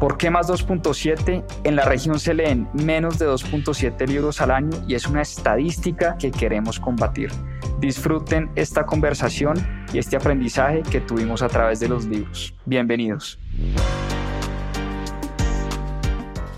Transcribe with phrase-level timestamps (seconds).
[0.00, 1.42] ¿Por qué más 2.7?
[1.64, 6.18] En la región se leen menos de 2.7 libros al año y es una estadística
[6.18, 7.30] que queremos combatir.
[7.78, 9.56] Disfruten esta conversación
[9.94, 12.54] y este aprendizaje que tuvimos a través de los libros.
[12.66, 13.38] Bienvenidos.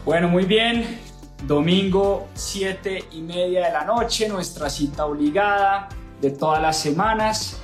[0.05, 0.99] Bueno, muy bien.
[1.47, 5.89] Domingo 7 y media de la noche, nuestra cita obligada
[6.21, 7.63] de todas las semanas.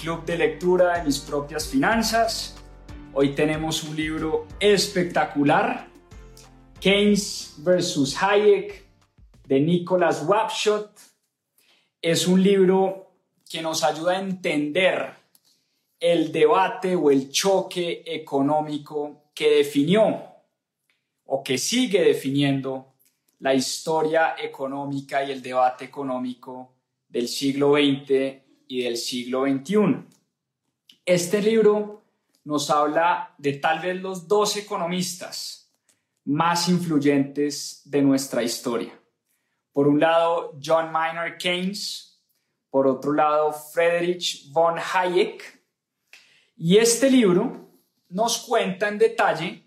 [0.00, 2.56] Club de lectura de mis propias finanzas
[3.12, 5.88] Hoy tenemos un libro espectacular,
[6.78, 8.84] Keynes versus Hayek,
[9.48, 10.92] de Nicholas Wapshot.
[12.00, 13.10] Es un libro
[13.50, 15.10] que nos ayuda a entender
[15.98, 20.22] el debate o el choque económico que definió
[21.26, 22.94] o que sigue definiendo
[23.40, 26.76] la historia económica y el debate económico
[27.08, 29.96] del siglo XX y del siglo XXI.
[31.04, 32.00] Este libro
[32.44, 35.72] nos habla de tal vez los dos economistas
[36.24, 38.98] más influyentes de nuestra historia.
[39.72, 42.20] Por un lado, John Maynard Keynes,
[42.70, 45.60] por otro lado, Friedrich von Hayek.
[46.56, 47.70] Y este libro
[48.08, 49.64] nos cuenta en detalle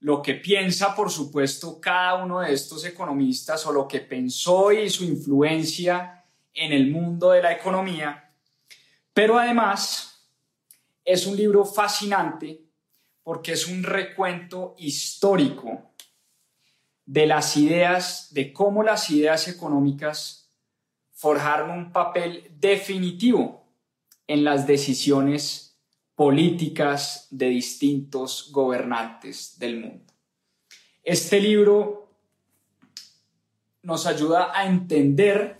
[0.00, 4.90] lo que piensa, por supuesto, cada uno de estos economistas o lo que pensó y
[4.90, 8.32] su influencia en el mundo de la economía,
[9.12, 10.13] pero además
[11.04, 12.62] es un libro fascinante
[13.22, 15.90] porque es un recuento histórico
[17.06, 20.50] de las ideas, de cómo las ideas económicas
[21.12, 23.66] forjaron un papel definitivo
[24.26, 25.78] en las decisiones
[26.14, 30.12] políticas de distintos gobernantes del mundo.
[31.02, 32.08] Este libro
[33.82, 35.56] nos ayuda a entender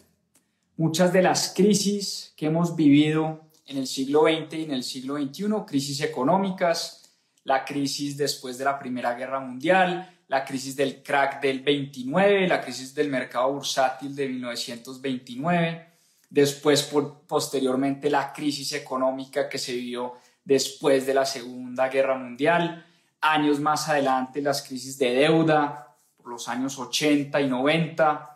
[0.76, 5.16] muchas de las crisis que hemos vivido en el siglo XX y en el siglo
[5.16, 7.14] XXI, crisis económicas,
[7.44, 12.60] la crisis después de la Primera Guerra Mundial, la crisis del crack del 29, la
[12.60, 15.88] crisis del mercado bursátil de 1929,
[16.30, 16.90] después
[17.26, 22.86] posteriormente la crisis económica que se vivió después de la Segunda Guerra Mundial,
[23.20, 28.33] años más adelante las crisis de deuda, por los años 80 y 90,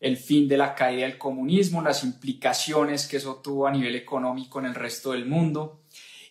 [0.00, 4.58] el fin de la caída del comunismo, las implicaciones que eso tuvo a nivel económico
[4.58, 5.82] en el resto del mundo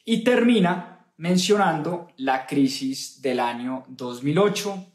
[0.03, 4.85] y termina mencionando la crisis del año 2008.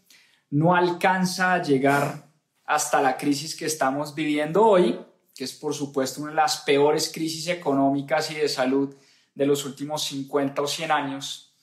[0.50, 2.30] No alcanza a llegar
[2.64, 5.00] hasta la crisis que estamos viviendo hoy,
[5.34, 8.94] que es por supuesto una de las peores crisis económicas y de salud
[9.34, 11.54] de los últimos 50 o 100 años,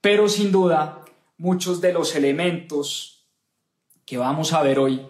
[0.00, 1.04] pero sin duda
[1.38, 3.26] muchos de los elementos
[4.04, 5.00] que vamos a ver hoy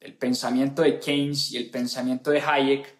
[0.00, 2.98] el pensamiento de Keynes y el pensamiento de Hayek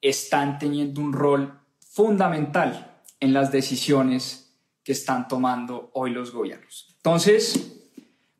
[0.00, 6.94] están teniendo un rol fundamental en las decisiones que están tomando hoy los gobiernos.
[6.96, 7.76] Entonces,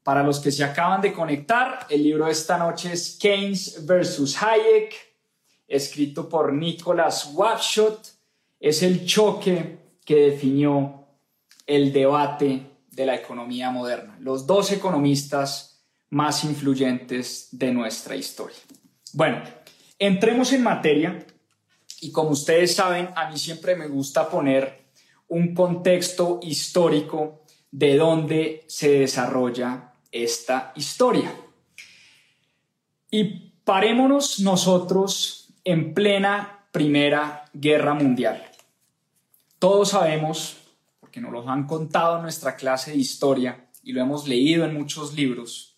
[0.03, 4.43] para los que se acaban de conectar, el libro de esta noche es Keynes versus
[4.43, 4.95] Hayek,
[5.69, 8.15] escrito por Nicholas Wapshot.
[8.59, 11.07] Es el choque que definió
[11.67, 14.17] el debate de la economía moderna.
[14.21, 15.70] Los dos economistas
[16.11, 18.57] más influyentes de nuestra historia.
[19.13, 19.43] Bueno,
[19.99, 21.27] entremos en materia
[22.01, 24.81] y como ustedes saben, a mí siempre me gusta poner
[25.29, 31.33] un contexto histórico de dónde se desarrolla esta historia.
[33.11, 38.45] Y parémonos nosotros en plena Primera Guerra Mundial.
[39.59, 40.57] Todos sabemos,
[41.01, 44.75] porque nos lo han contado en nuestra clase de historia y lo hemos leído en
[44.75, 45.70] muchos libros,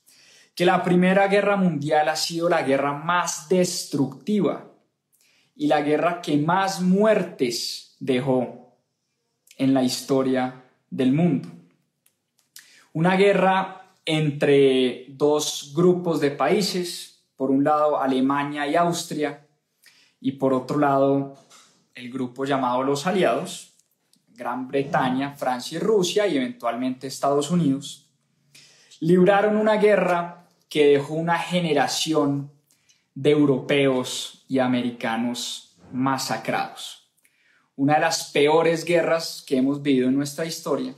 [0.54, 4.70] que la Primera Guerra Mundial ha sido la guerra más destructiva
[5.54, 8.76] y la guerra que más muertes dejó
[9.56, 11.48] en la historia del mundo.
[12.92, 19.46] Una guerra entre dos grupos de países, por un lado Alemania y Austria,
[20.20, 21.36] y por otro lado
[21.94, 23.74] el grupo llamado los aliados,
[24.28, 28.10] Gran Bretaña, Francia y Rusia, y eventualmente Estados Unidos,
[29.00, 30.41] libraron una guerra
[30.72, 32.50] que dejó una generación
[33.14, 37.10] de europeos y americanos masacrados.
[37.76, 40.94] Una de las peores guerras que hemos vivido en nuestra historia.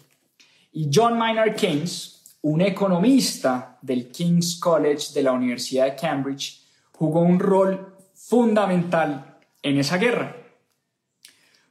[0.70, 6.62] Y John Maynard Keynes, un economista del King's College de la Universidad de Cambridge,
[6.92, 10.36] jugó un rol fundamental en esa guerra.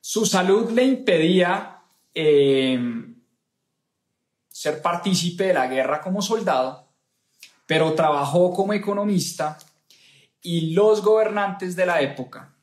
[0.01, 1.79] Su salud le impedía
[2.13, 2.77] eh,
[4.49, 6.82] ser partícipe de la guerra como soldado,
[7.65, 9.57] pero trabajó como economista
[10.41, 12.53] y los gobernantes de la época,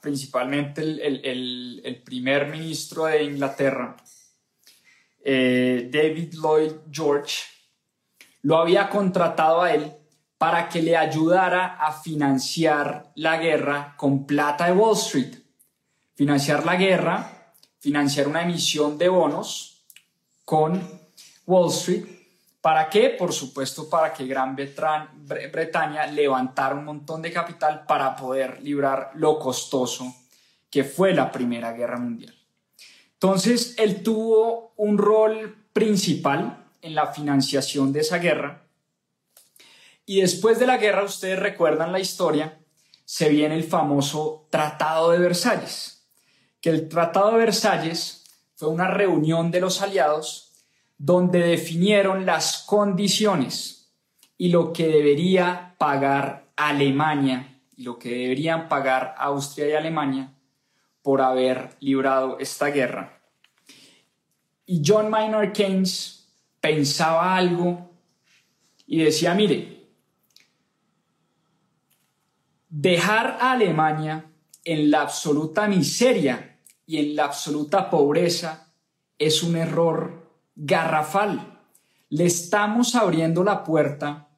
[0.00, 3.96] principalmente el, primer ministro de Inglaterra,
[5.24, 7.42] eh, David Lloyd George,
[8.42, 9.92] lo había contratado a él
[10.38, 15.34] para que le ayudara a financiar la guerra con plata de Wall Street.
[16.14, 19.84] Financiar la guerra, financiar una emisión de bonos
[20.44, 20.80] con
[21.46, 22.15] Wall Street
[22.66, 23.10] ¿Para qué?
[23.10, 29.38] Por supuesto, para que Gran Bretaña levantara un montón de capital para poder librar lo
[29.38, 30.12] costoso
[30.68, 32.34] que fue la Primera Guerra Mundial.
[33.12, 38.64] Entonces, él tuvo un rol principal en la financiación de esa guerra.
[40.04, 42.58] Y después de la guerra, ustedes recuerdan la historia,
[43.04, 46.04] se viene el famoso Tratado de Versalles,
[46.60, 48.24] que el Tratado de Versalles
[48.56, 50.45] fue una reunión de los aliados
[50.98, 53.94] donde definieron las condiciones
[54.38, 60.32] y lo que debería pagar Alemania y lo que deberían pagar Austria y Alemania
[61.02, 63.20] por haber librado esta guerra.
[64.64, 66.26] Y John Maynard Keynes
[66.60, 67.90] pensaba algo
[68.86, 69.88] y decía, mire,
[72.68, 74.32] dejar a Alemania
[74.64, 78.72] en la absoluta miseria y en la absoluta pobreza
[79.18, 80.25] es un error
[80.56, 81.60] garrafal.
[82.08, 84.28] Le estamos abriendo la puerta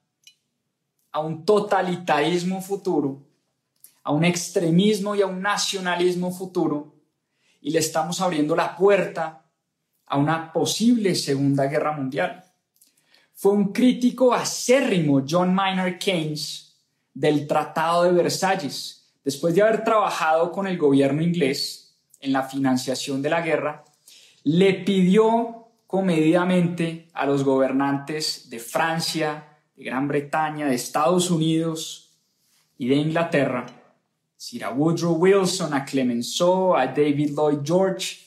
[1.13, 3.23] a un totalitarismo futuro,
[4.03, 6.95] a un extremismo y a un nacionalismo futuro,
[7.61, 9.45] y le estamos abriendo la puerta
[10.07, 12.45] a una posible Segunda Guerra Mundial.
[13.35, 16.77] Fue un crítico acérrimo John Maynard Keynes
[17.15, 19.13] del Tratado de Versalles.
[19.25, 23.85] Después de haber trabajado con el gobierno inglés en la financiación de la guerra,
[24.45, 32.21] le pidió comedidamente a los gobernantes de Francia, de Gran Bretaña, de Estados Unidos
[32.77, 33.65] y de Inglaterra,
[34.37, 38.19] Sir Woodrow Wilson, a Clemenceau, a David Lloyd George,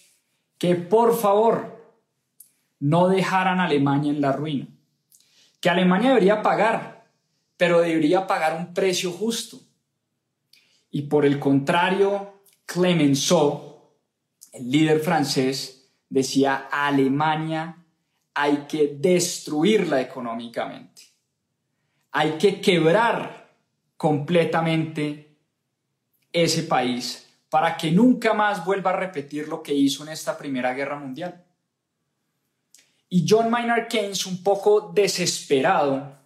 [0.58, 1.96] que por favor
[2.80, 4.68] no dejaran a Alemania en la ruina,
[5.60, 7.12] que Alemania debería pagar,
[7.58, 9.60] pero debería pagar un precio justo.
[10.90, 13.91] Y por el contrario, Clemenceau,
[14.51, 15.80] el líder francés,
[16.12, 17.77] decía Alemania
[18.34, 21.01] hay que destruirla económicamente.
[22.12, 23.50] Hay que quebrar
[23.98, 25.38] completamente
[26.32, 30.74] ese país para que nunca más vuelva a repetir lo que hizo en esta Primera
[30.74, 31.44] Guerra Mundial.
[33.10, 36.18] Y John Maynard Keynes, un poco desesperado,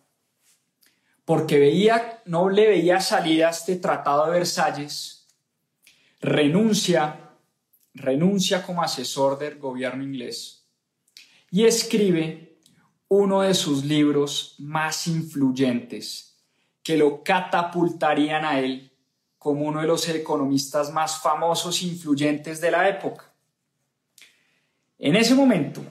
[1.26, 5.28] porque veía, no le veía salida a este Tratado de Versalles,
[6.22, 7.25] renuncia
[7.96, 10.68] renuncia como asesor del gobierno inglés
[11.50, 12.60] y escribe
[13.08, 16.38] uno de sus libros más influyentes
[16.84, 18.92] que lo catapultarían a él
[19.38, 23.32] como uno de los economistas más famosos e influyentes de la época.
[24.98, 25.84] En ese momento,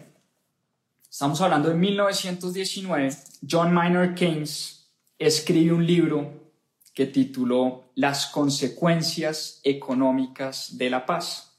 [1.09, 3.17] estamos hablando de 1919,
[3.49, 6.53] John Maynard Keynes escribe un libro
[6.95, 11.54] que tituló Las consecuencias económicas de la paz.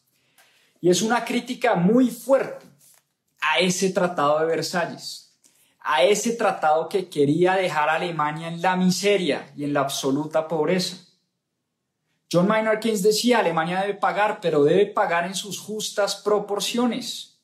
[0.86, 2.68] Y es una crítica muy fuerte
[3.42, 5.36] a ese tratado de Versalles,
[5.80, 10.48] a ese tratado que quería dejar a Alemania en la miseria y en la absoluta
[10.48, 10.98] pobreza.
[12.32, 17.39] John Maynard Keynes decía, Alemania debe pagar, pero debe pagar en sus justas proporciones.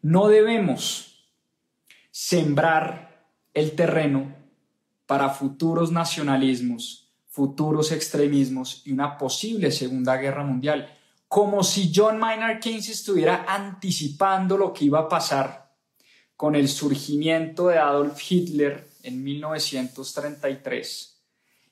[0.00, 1.28] No debemos
[2.12, 4.32] sembrar el terreno
[5.06, 10.99] para futuros nacionalismos, futuros extremismos y una posible Segunda Guerra Mundial,
[11.30, 15.70] como si John Maynard Keynes estuviera anticipando lo que iba a pasar
[16.34, 21.22] con el surgimiento de Adolf Hitler en 1933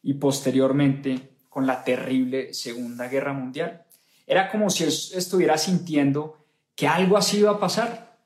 [0.05, 3.85] y posteriormente con la terrible Segunda Guerra Mundial.
[4.29, 6.39] Era como si estuviera sintiendo
[6.77, 8.17] que algo así iba a pasar,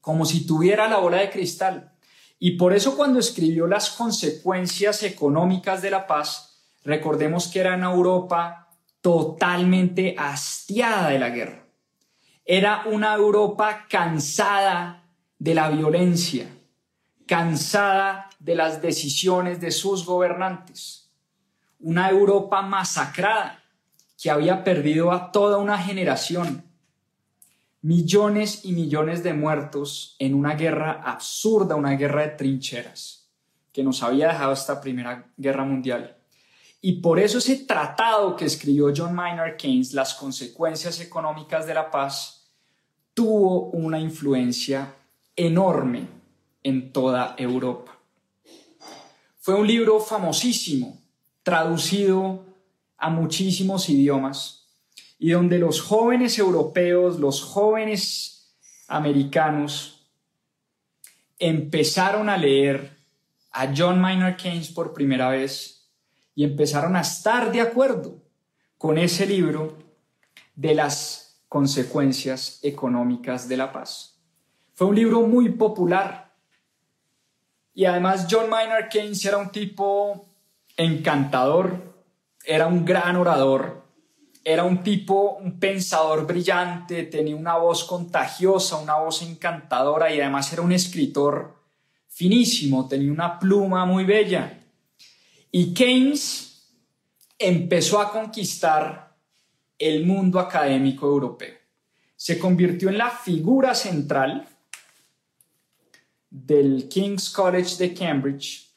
[0.00, 1.92] como si tuviera la bola de cristal.
[2.40, 7.92] Y por eso cuando escribió las consecuencias económicas de la paz, recordemos que era una
[7.92, 8.67] Europa
[9.00, 11.64] totalmente hastiada de la guerra.
[12.44, 15.04] Era una Europa cansada
[15.38, 16.48] de la violencia,
[17.26, 21.10] cansada de las decisiones de sus gobernantes.
[21.78, 23.62] Una Europa masacrada
[24.20, 26.64] que había perdido a toda una generación.
[27.80, 33.30] Millones y millones de muertos en una guerra absurda, una guerra de trincheras,
[33.72, 36.17] que nos había dejado esta Primera Guerra Mundial.
[36.88, 41.90] Y por eso ese tratado que escribió John Maynard Keynes, Las consecuencias económicas de la
[41.90, 42.48] paz,
[43.12, 44.94] tuvo una influencia
[45.36, 46.08] enorme
[46.62, 47.98] en toda Europa.
[49.38, 50.98] Fue un libro famosísimo,
[51.42, 52.46] traducido
[52.96, 54.66] a muchísimos idiomas,
[55.18, 60.08] y donde los jóvenes europeos, los jóvenes americanos,
[61.38, 62.96] empezaron a leer
[63.50, 65.77] a John Maynard Keynes por primera vez
[66.38, 68.22] y empezaron a estar de acuerdo
[68.76, 69.76] con ese libro
[70.54, 74.20] de las consecuencias económicas de la paz.
[74.72, 76.32] Fue un libro muy popular
[77.74, 80.28] y además John Maynard Keynes era un tipo
[80.76, 81.76] encantador,
[82.44, 83.82] era un gran orador,
[84.44, 90.52] era un tipo, un pensador brillante, tenía una voz contagiosa, una voz encantadora y además
[90.52, 91.56] era un escritor
[92.06, 94.57] finísimo, tenía una pluma muy bella.
[95.50, 96.48] Y Keynes
[97.38, 99.16] empezó a conquistar
[99.78, 101.54] el mundo académico europeo.
[102.16, 104.48] Se convirtió en la figura central
[106.28, 108.68] del King's College de Cambridge.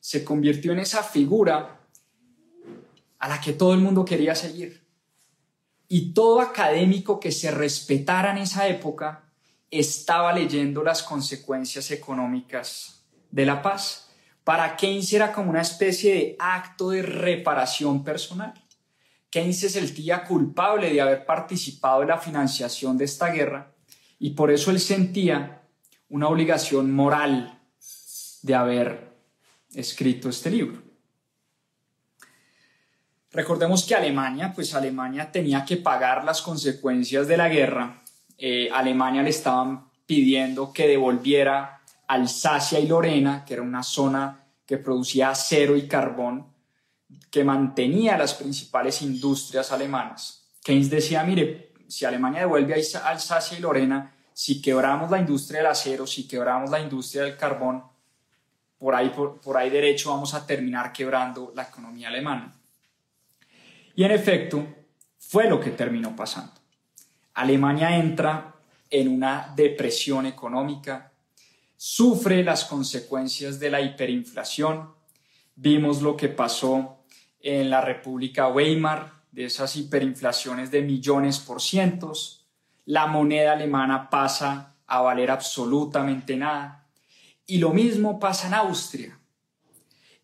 [0.00, 1.80] Se convirtió en esa figura
[3.18, 4.82] a la que todo el mundo quería seguir.
[5.88, 9.24] Y todo académico que se respetara en esa época
[9.70, 14.01] estaba leyendo las consecuencias económicas de la paz
[14.44, 18.54] para Keynes era como una especie de acto de reparación personal.
[19.30, 23.72] Keynes se sentía culpable de haber participado en la financiación de esta guerra
[24.18, 25.62] y por eso él sentía
[26.08, 27.58] una obligación moral
[28.42, 29.12] de haber
[29.74, 30.82] escrito este libro.
[33.30, 38.02] Recordemos que Alemania, pues Alemania tenía que pagar las consecuencias de la guerra.
[38.36, 44.78] Eh, Alemania le estaban pidiendo que devolviera Alsacia y Lorena, que era una zona que
[44.78, 46.46] producía acero y carbón,
[47.30, 50.46] que mantenía las principales industrias alemanas.
[50.62, 55.70] Keynes decía, mire, si Alemania devuelve a Alsacia y Lorena, si quebramos la industria del
[55.70, 57.84] acero, si quebramos la industria del carbón,
[58.78, 62.52] por ahí, por, por ahí derecho vamos a terminar quebrando la economía alemana.
[63.94, 64.66] Y en efecto,
[65.18, 66.52] fue lo que terminó pasando.
[67.34, 68.54] Alemania entra
[68.90, 71.11] en una depresión económica,
[71.84, 74.94] sufre las consecuencias de la hiperinflación.
[75.56, 77.02] Vimos lo que pasó
[77.40, 82.46] en la República Weimar, de esas hiperinflaciones de millones por cientos.
[82.84, 86.86] La moneda alemana pasa a valer absolutamente nada.
[87.46, 89.18] Y lo mismo pasa en Austria.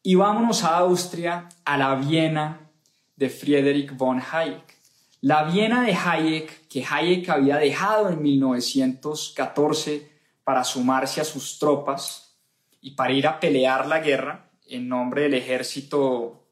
[0.04, 2.70] Y vámonos a Austria, a la Viena
[3.16, 4.78] de Friedrich von Hayek.
[5.22, 10.17] La Viena de Hayek, que Hayek había dejado en 1914
[10.48, 12.38] para sumarse a sus tropas
[12.80, 16.48] y para ir a pelear la guerra en nombre del ejército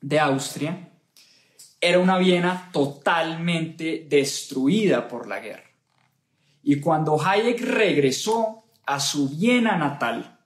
[0.00, 0.90] de Austria,
[1.80, 5.70] era una Viena totalmente destruida por la guerra.
[6.64, 10.40] Y cuando Hayek regresó a su Viena natal,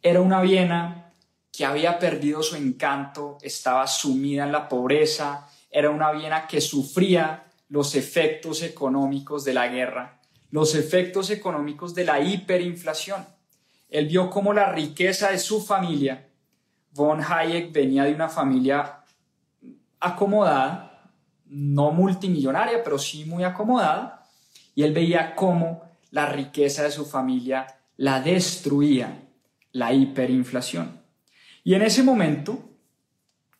[0.00, 1.12] era una Viena
[1.50, 7.50] que había perdido su encanto, estaba sumida en la pobreza, era una Viena que sufría
[7.70, 10.19] los efectos económicos de la guerra
[10.50, 13.24] los efectos económicos de la hiperinflación.
[13.88, 16.28] Él vio cómo la riqueza de su familia,
[16.92, 19.04] von Hayek venía de una familia
[19.98, 21.10] acomodada,
[21.46, 24.26] no multimillonaria, pero sí muy acomodada,
[24.74, 27.66] y él veía cómo la riqueza de su familia
[27.96, 29.28] la destruía
[29.72, 31.00] la hiperinflación.
[31.62, 32.58] Y en ese momento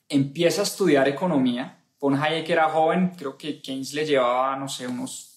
[0.09, 1.79] empieza a estudiar economía.
[2.01, 5.30] Von Hayek era joven, creo que Keynes le llevaba, no sé, unos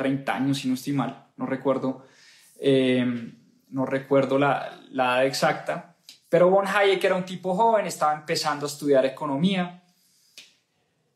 [0.00, 2.06] 30 años, si no estoy mal, no recuerdo,
[2.58, 3.04] eh,
[3.68, 5.96] no recuerdo la, la edad exacta,
[6.30, 9.82] Pero von Hayek era un tipo joven, estaba empezando a estudiar economía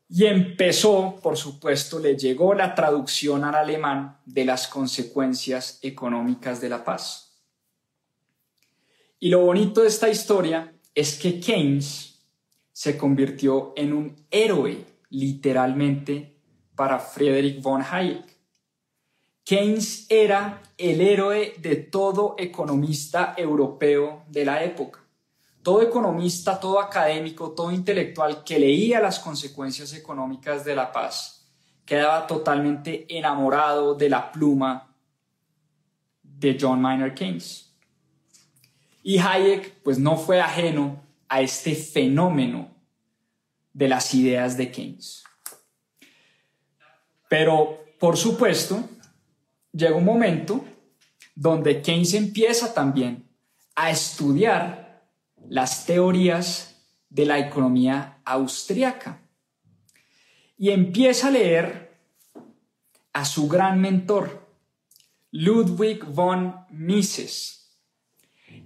[0.07, 6.69] y empezó, por supuesto, le llegó la traducción al alemán de las consecuencias económicas de
[6.69, 7.33] la paz.
[9.19, 12.19] Y lo bonito de esta historia es que Keynes
[12.71, 16.35] se convirtió en un héroe, literalmente,
[16.75, 18.34] para Friedrich von Hayek.
[19.45, 25.03] Keynes era el héroe de todo economista europeo de la época.
[25.61, 31.47] Todo economista, todo académico, todo intelectual que leía las consecuencias económicas de la paz
[31.85, 34.91] quedaba totalmente enamorado de la pluma
[36.23, 37.71] de John Maynard Keynes.
[39.03, 42.71] Y Hayek pues no fue ajeno a este fenómeno
[43.73, 45.23] de las ideas de Keynes.
[47.29, 48.89] Pero, por supuesto,
[49.75, 50.65] llega un momento
[51.35, 53.27] donde Keynes empieza también
[53.75, 55.03] a estudiar
[55.49, 59.21] las teorías de la economía austriaca.
[60.57, 61.99] Y empieza a leer
[63.11, 64.47] a su gran mentor,
[65.31, 67.77] Ludwig von Mises.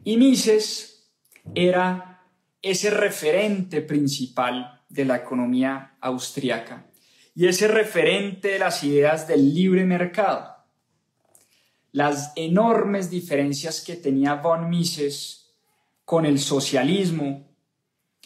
[0.04, 1.12] Y Mises
[1.56, 2.24] era
[2.62, 6.86] ese referente principal de la economía austriaca
[7.36, 10.59] y ese referente de las ideas del libre mercado.
[11.92, 15.40] Las enormes diferencias que tenía von Mises
[16.10, 17.48] con el socialismo.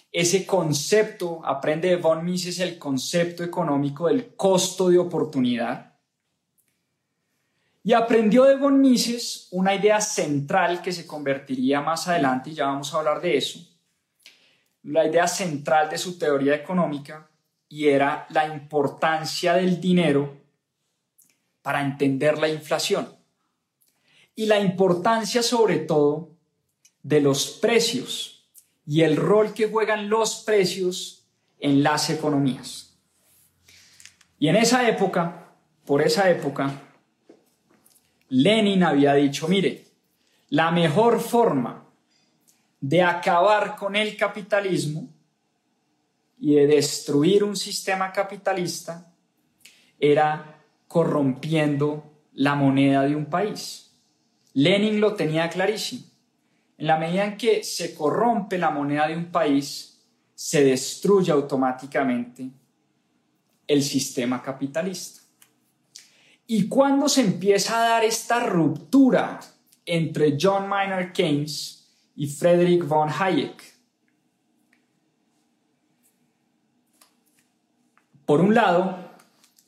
[0.09, 5.93] Ese concepto, aprende de von Mises el concepto económico del costo de oportunidad.
[7.83, 12.67] Y aprendió de von Mises una idea central que se convertiría más adelante, y ya
[12.67, 13.59] vamos a hablar de eso,
[14.83, 17.29] la idea central de su teoría económica,
[17.67, 20.37] y era la importancia del dinero
[21.61, 23.22] para entender la inflación.
[24.35, 26.31] Y la importancia sobre todo
[27.03, 28.49] de los precios
[28.85, 31.27] y el rol que juegan los precios
[31.59, 32.97] en las economías.
[34.39, 35.53] Y en esa época,
[35.85, 36.81] por esa época,
[38.29, 39.85] Lenin había dicho, mire,
[40.49, 41.85] la mejor forma
[42.81, 45.07] de acabar con el capitalismo
[46.37, 49.13] y de destruir un sistema capitalista
[49.97, 53.82] era corrompiendo la moneda de un país.
[54.53, 56.03] Lenin lo tenía clarísimo.
[56.77, 59.93] En la medida en que se corrompe la moneda de un país,
[60.35, 62.49] se destruye automáticamente
[63.67, 65.21] el sistema capitalista.
[66.45, 69.39] Y cuando se empieza a dar esta ruptura
[69.85, 73.63] entre John Maynard Keynes y Friedrich von Hayek,
[78.25, 79.11] por un lado,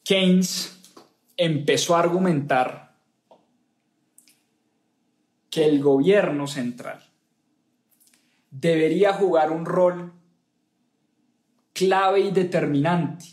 [0.03, 0.77] Keynes
[1.37, 2.84] empezó a argumentar
[5.55, 7.01] que el gobierno central
[8.51, 10.11] debería jugar un rol
[11.71, 13.23] clave y determinante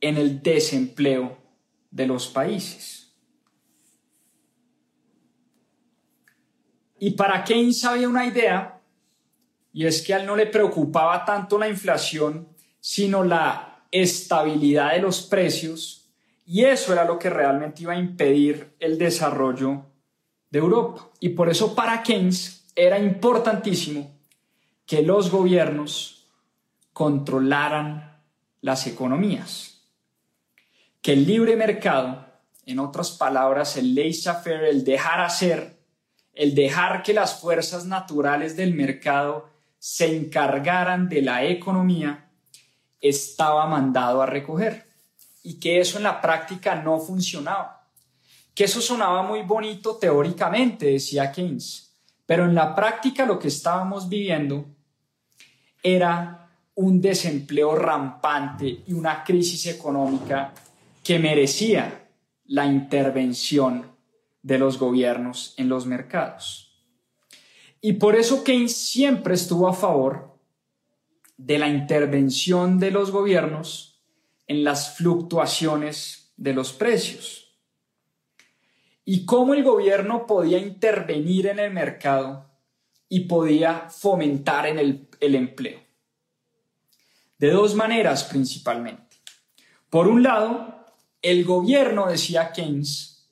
[0.00, 1.36] en el desempleo
[1.90, 3.12] de los países.
[7.00, 8.80] Y para Keynes había una idea,
[9.72, 15.00] y es que a él no le preocupaba tanto la inflación, sino la estabilidad de
[15.00, 16.08] los precios,
[16.46, 19.87] y eso era lo que realmente iba a impedir el desarrollo
[20.50, 21.08] de Europa.
[21.20, 24.10] Y por eso para Keynes era importantísimo
[24.86, 26.26] que los gobiernos
[26.92, 28.22] controlaran
[28.60, 29.82] las economías,
[31.02, 32.26] que el libre mercado,
[32.66, 35.78] en otras palabras, el laissez-faire, el dejar hacer,
[36.32, 42.30] el dejar que las fuerzas naturales del mercado se encargaran de la economía,
[43.00, 44.86] estaba mandado a recoger
[45.42, 47.77] y que eso en la práctica no funcionaba
[48.58, 51.94] que eso sonaba muy bonito teóricamente, decía Keynes,
[52.26, 54.66] pero en la práctica lo que estábamos viviendo
[55.80, 60.52] era un desempleo rampante y una crisis económica
[61.04, 62.08] que merecía
[62.46, 63.92] la intervención
[64.42, 66.82] de los gobiernos en los mercados.
[67.80, 70.36] Y por eso Keynes siempre estuvo a favor
[71.36, 74.02] de la intervención de los gobiernos
[74.48, 77.37] en las fluctuaciones de los precios
[79.10, 82.44] y cómo el gobierno podía intervenir en el mercado
[83.08, 85.80] y podía fomentar en el, el empleo.
[87.38, 89.16] De dos maneras principalmente.
[89.88, 90.84] Por un lado,
[91.22, 93.30] el gobierno, decía Keynes,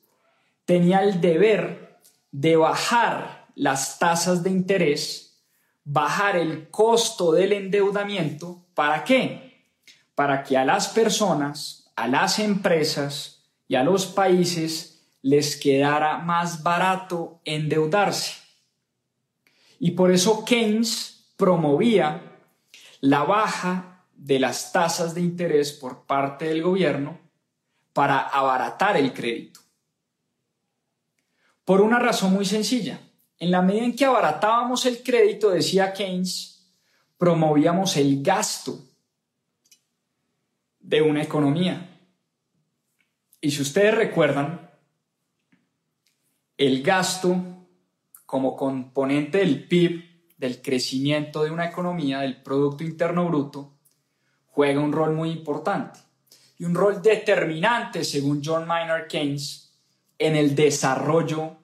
[0.65, 1.99] tenía el deber
[2.31, 5.43] de bajar las tasas de interés,
[5.83, 8.65] bajar el costo del endeudamiento.
[8.73, 9.67] ¿Para qué?
[10.15, 14.96] Para que a las personas, a las empresas y a los países
[15.27, 18.35] les quedara más barato endeudarse.
[19.77, 22.21] Y por eso Keynes promovía
[23.01, 27.19] la baja de las tasas de interés por parte del gobierno
[27.91, 29.59] para abaratar el crédito.
[31.65, 33.01] Por una razón muy sencilla.
[33.37, 36.71] En la medida en que abaratábamos el crédito, decía Keynes,
[37.17, 38.79] promovíamos el gasto
[40.79, 41.99] de una economía.
[43.41, 44.67] Y si ustedes recuerdan,
[46.57, 47.37] el gasto
[48.25, 50.03] como componente del PIB,
[50.37, 53.77] del crecimiento de una economía, del Producto Interno Bruto,
[54.47, 55.99] juega un rol muy importante
[56.57, 59.71] y un rol determinante, según John Maynard Keynes,
[60.17, 61.57] en el desarrollo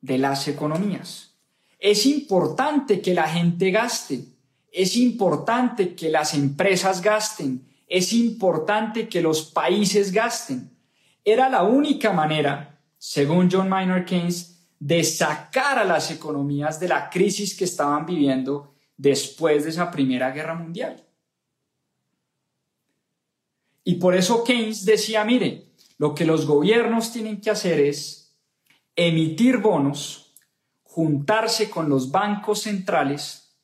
[0.00, 1.34] de las economías.
[1.78, 4.24] Es importante que la gente gaste,
[4.72, 10.70] es importante que las empresas gasten, es importante que los países gasten.
[11.24, 12.69] Era la única manera,
[13.00, 18.74] según John Maynard Keynes, de sacar a las economías de la crisis que estaban viviendo
[18.94, 21.02] después de esa Primera Guerra Mundial.
[23.84, 28.36] Y por eso Keynes decía, mire, lo que los gobiernos tienen que hacer es
[28.94, 30.34] emitir bonos,
[30.82, 33.56] juntarse con los bancos centrales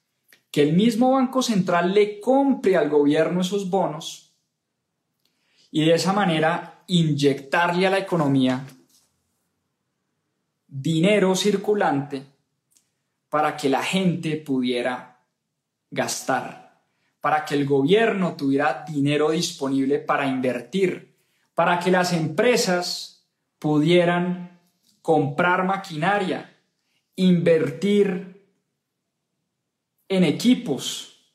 [0.50, 4.34] que el mismo Banco Central le compre al gobierno esos bonos
[5.70, 8.64] y de esa manera inyectarle a la economía
[10.82, 12.22] dinero circulante
[13.30, 15.24] para que la gente pudiera
[15.90, 16.82] gastar,
[17.20, 21.16] para que el gobierno tuviera dinero disponible para invertir,
[21.54, 23.26] para que las empresas
[23.58, 24.60] pudieran
[25.00, 26.58] comprar maquinaria,
[27.14, 28.44] invertir
[30.08, 31.32] en equipos,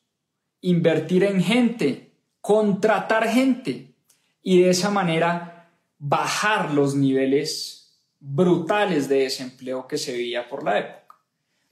[0.61, 3.95] invertir en gente, contratar gente
[4.43, 7.80] y de esa manera bajar los niveles
[8.21, 11.17] brutales de desempleo que se veía por la época.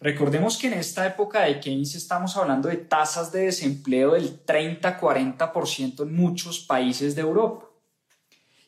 [0.02, 6.04] Recordemos que en esta época de Keynes estamos hablando de tasas de desempleo del 30-40%
[6.04, 7.66] en muchos países de Europa.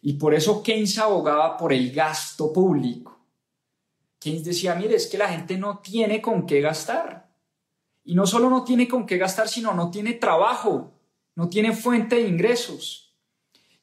[0.01, 3.17] Y por eso Keynes abogaba por el gasto público.
[4.19, 7.31] Keynes decía, mire, es que la gente no tiene con qué gastar.
[8.03, 10.93] Y no solo no tiene con qué gastar, sino no tiene trabajo,
[11.35, 13.10] no tiene fuente de ingresos.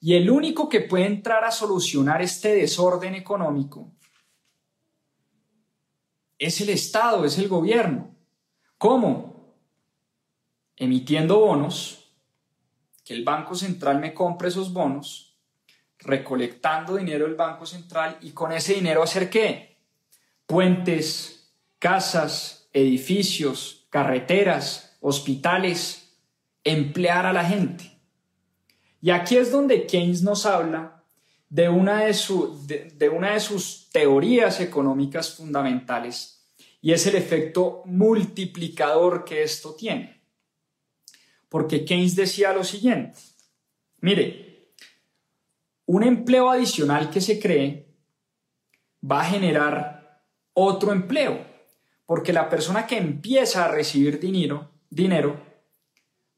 [0.00, 3.92] Y el único que puede entrar a solucionar este desorden económico
[6.38, 8.14] es el Estado, es el gobierno.
[8.78, 9.56] ¿Cómo?
[10.76, 12.12] Emitiendo bonos,
[13.04, 15.36] que el Banco Central me compre esos bonos,
[15.98, 19.80] recolectando dinero del Banco Central y con ese dinero hacer qué?
[20.46, 26.16] Puentes, casas, edificios, carreteras, hospitales,
[26.62, 27.97] emplear a la gente.
[29.00, 31.02] Y aquí es donde Keynes nos habla
[31.48, 36.46] de una de, de, una de sus teorías económicas fundamentales
[36.80, 40.20] y es el efecto multiplicador que esto tiene.
[41.48, 43.18] Porque Keynes decía lo siguiente,
[44.00, 44.74] mire,
[45.86, 47.86] un empleo adicional que se cree
[49.02, 51.48] va a generar otro empleo
[52.08, 55.38] porque la persona que empieza a recibir dinero, dinero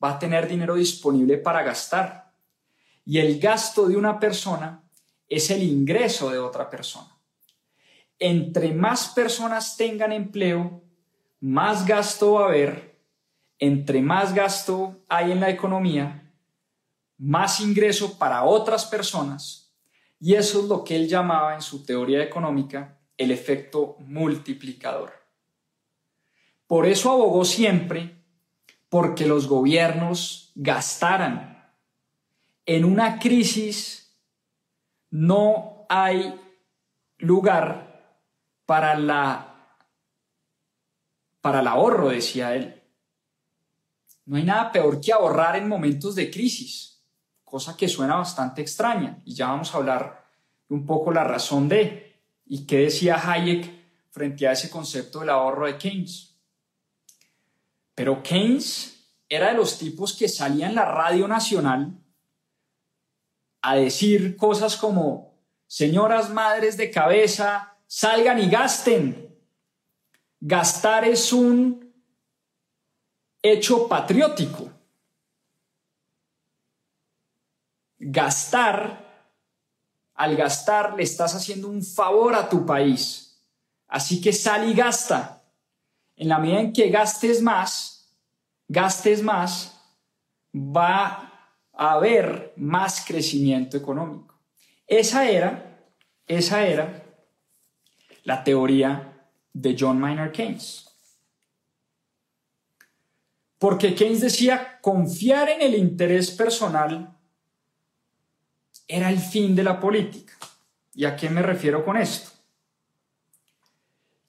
[0.03, 2.30] va a tener dinero disponible para gastar.
[3.11, 4.85] Y el gasto de una persona
[5.27, 7.19] es el ingreso de otra persona.
[8.21, 10.85] Entre más personas tengan empleo,
[11.41, 13.01] más gasto va a haber.
[13.59, 16.33] Entre más gasto hay en la economía,
[17.19, 19.75] más ingreso para otras personas.
[20.21, 25.15] Y eso es lo que él llamaba en su teoría económica el efecto multiplicador.
[26.69, 28.23] Por eso abogó siempre
[28.89, 31.50] porque los gobiernos gastaran.
[32.73, 34.17] En una crisis
[35.11, 36.41] no hay
[37.19, 38.23] lugar
[38.65, 39.75] para la
[41.41, 42.81] para el ahorro, decía él.
[44.25, 47.03] No hay nada peor que ahorrar en momentos de crisis,
[47.43, 50.31] cosa que suena bastante extraña y ya vamos a hablar
[50.69, 53.69] un poco la razón de y qué decía Hayek
[54.13, 56.37] frente a ese concepto del ahorro de Keynes.
[57.97, 62.00] Pero Keynes era de los tipos que salía en la radio nacional
[63.63, 65.35] a decir cosas como,
[65.67, 69.37] señoras madres de cabeza, salgan y gasten.
[70.41, 71.93] Gastar es un
[73.43, 74.71] hecho patriótico.
[77.99, 79.29] Gastar,
[80.15, 83.39] al gastar le estás haciendo un favor a tu país.
[83.89, 85.41] Así que sal y gasta
[86.21, 88.15] en la medida en que gastes más,
[88.69, 89.81] gastes más,
[90.55, 91.30] va
[91.81, 94.39] haber más crecimiento económico.
[94.87, 95.81] Esa era,
[96.27, 97.07] esa era
[98.25, 100.91] la teoría de John Maynard Keynes.
[103.59, 107.17] Porque Keynes decía, confiar en el interés personal
[108.87, 110.35] era el fin de la política.
[110.95, 112.31] ¿Y a qué me refiero con esto?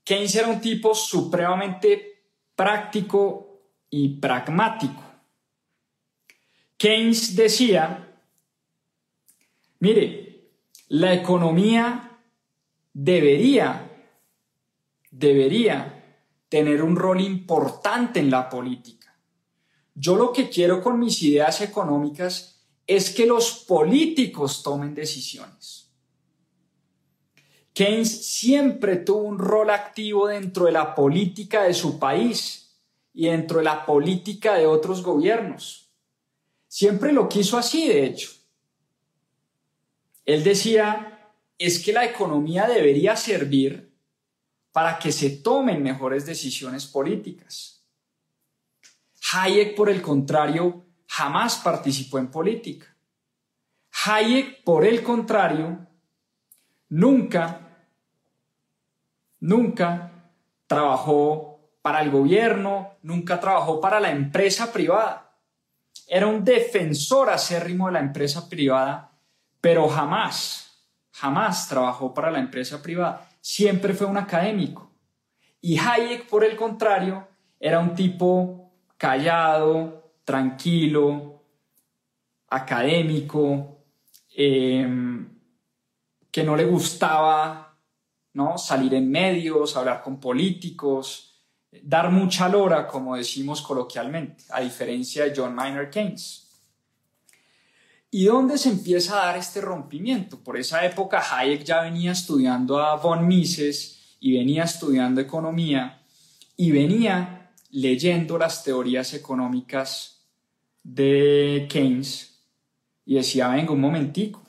[0.06, 2.24] Keynes era un tipo supremamente
[2.56, 3.60] práctico
[3.90, 5.11] y pragmático.
[6.82, 8.12] Keynes decía,
[9.78, 10.50] mire,
[10.88, 12.20] la economía
[12.91, 13.88] debería,
[15.12, 19.15] debería tener un rol importante en la política.
[19.94, 25.91] Yo lo que quiero con mis ideas económicas es que los políticos tomen decisiones.
[27.74, 32.82] Keynes siempre tuvo un rol activo dentro de la política de su país
[33.13, 35.81] y dentro de la política de otros gobiernos.
[36.71, 38.31] Siempre lo quiso así, de hecho.
[40.23, 43.93] Él decía, es que la economía debería servir
[44.71, 47.86] para que se tomen mejores decisiones políticas.
[49.34, 52.95] Hayek, por el contrario, jamás participó en política.
[54.05, 55.86] Hayek, por el contrario,
[56.88, 57.86] nunca,
[59.41, 60.31] nunca
[60.67, 65.31] trabajó para el gobierno, nunca trabajó para la empresa privada.
[66.13, 69.17] Era un defensor acérrimo de la empresa privada,
[69.62, 73.30] pero jamás, jamás trabajó para la empresa privada.
[73.39, 74.91] Siempre fue un académico.
[75.62, 77.26] Y Hayek, por el contrario,
[77.58, 81.45] era un tipo callado, tranquilo,
[82.50, 83.86] académico,
[84.36, 84.86] eh,
[86.30, 87.78] que no le gustaba
[88.34, 88.58] ¿no?
[88.58, 91.31] salir en medios, hablar con políticos,
[91.84, 96.47] dar mucha lora, como decimos coloquialmente, a diferencia de John Maynard Keynes.
[98.10, 100.43] ¿Y dónde se empieza a dar este rompimiento?
[100.43, 106.01] Por esa época Hayek ya venía estudiando a von Mises y venía estudiando economía
[106.57, 110.25] y venía leyendo las teorías económicas
[110.84, 112.43] de Keynes
[113.05, 114.43] y decía, venga un momentico,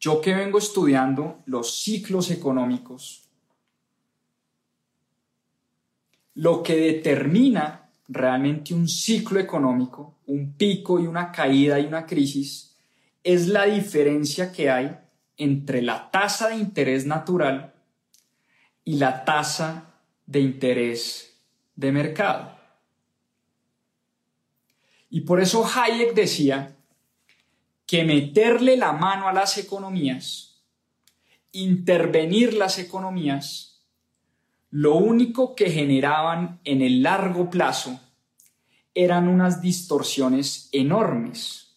[0.00, 3.27] yo que vengo estudiando los ciclos económicos,
[6.38, 12.76] lo que determina realmente un ciclo económico, un pico y una caída y una crisis,
[13.24, 14.96] es la diferencia que hay
[15.36, 17.74] entre la tasa de interés natural
[18.84, 19.96] y la tasa
[20.26, 21.40] de interés
[21.74, 22.56] de mercado.
[25.10, 26.76] Y por eso Hayek decía
[27.84, 30.62] que meterle la mano a las economías,
[31.50, 33.67] intervenir las economías,
[34.70, 38.00] lo único que generaban en el largo plazo
[38.94, 41.76] eran unas distorsiones enormes.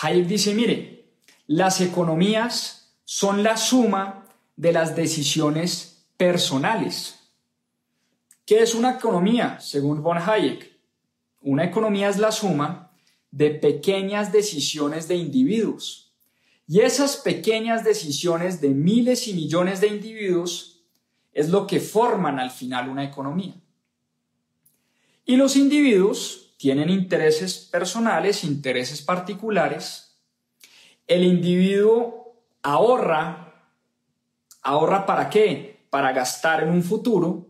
[0.00, 1.12] Hayek dice, mire,
[1.46, 7.18] las economías son la suma de las decisiones personales.
[8.44, 10.78] ¿Qué es una economía, según von Hayek?
[11.42, 12.92] Una economía es la suma
[13.30, 16.14] de pequeñas decisiones de individuos.
[16.66, 20.77] Y esas pequeñas decisiones de miles y millones de individuos
[21.32, 23.54] es lo que forman al final una economía.
[25.24, 30.20] Y los individuos tienen intereses personales, intereses particulares.
[31.06, 33.70] El individuo ahorra,
[34.62, 35.86] ahorra para qué?
[35.90, 37.46] Para gastar en un futuro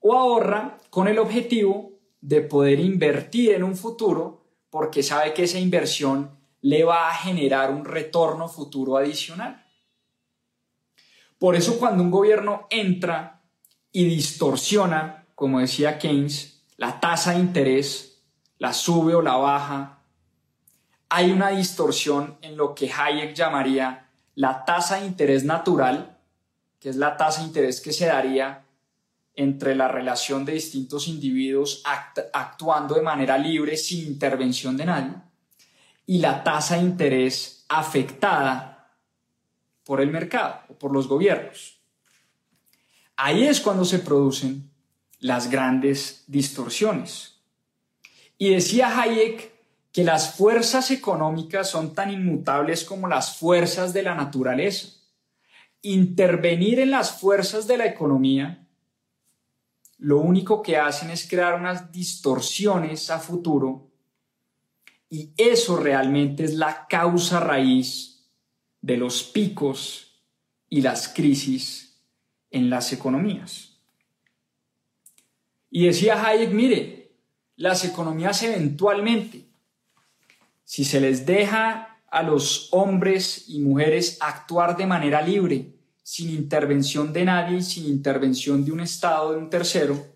[0.00, 5.58] o ahorra con el objetivo de poder invertir en un futuro porque sabe que esa
[5.58, 9.64] inversión le va a generar un retorno futuro adicional.
[11.38, 13.42] Por eso cuando un gobierno entra
[13.92, 18.22] y distorsiona, como decía Keynes, la tasa de interés,
[18.58, 20.02] la sube o la baja,
[21.08, 26.18] hay una distorsión en lo que Hayek llamaría la tasa de interés natural,
[26.80, 28.64] que es la tasa de interés que se daría
[29.34, 31.82] entre la relación de distintos individuos
[32.32, 35.14] actuando de manera libre sin intervención de nadie
[36.06, 38.96] y la tasa de interés afectada
[39.84, 41.80] por el mercado por los gobiernos.
[43.16, 44.70] Ahí es cuando se producen
[45.18, 47.40] las grandes distorsiones.
[48.38, 49.52] Y decía Hayek
[49.92, 54.88] que las fuerzas económicas son tan inmutables como las fuerzas de la naturaleza.
[55.82, 58.68] Intervenir en las fuerzas de la economía
[59.98, 63.90] lo único que hacen es crear unas distorsiones a futuro
[65.10, 68.30] y eso realmente es la causa raíz
[68.80, 70.07] de los picos
[70.68, 72.00] y las crisis
[72.50, 73.78] en las economías.
[75.70, 77.12] Y decía Hayek, mire,
[77.56, 79.46] las economías eventualmente,
[80.64, 87.12] si se les deja a los hombres y mujeres actuar de manera libre, sin intervención
[87.12, 90.06] de nadie, sin intervención de un Estado, de un tercero,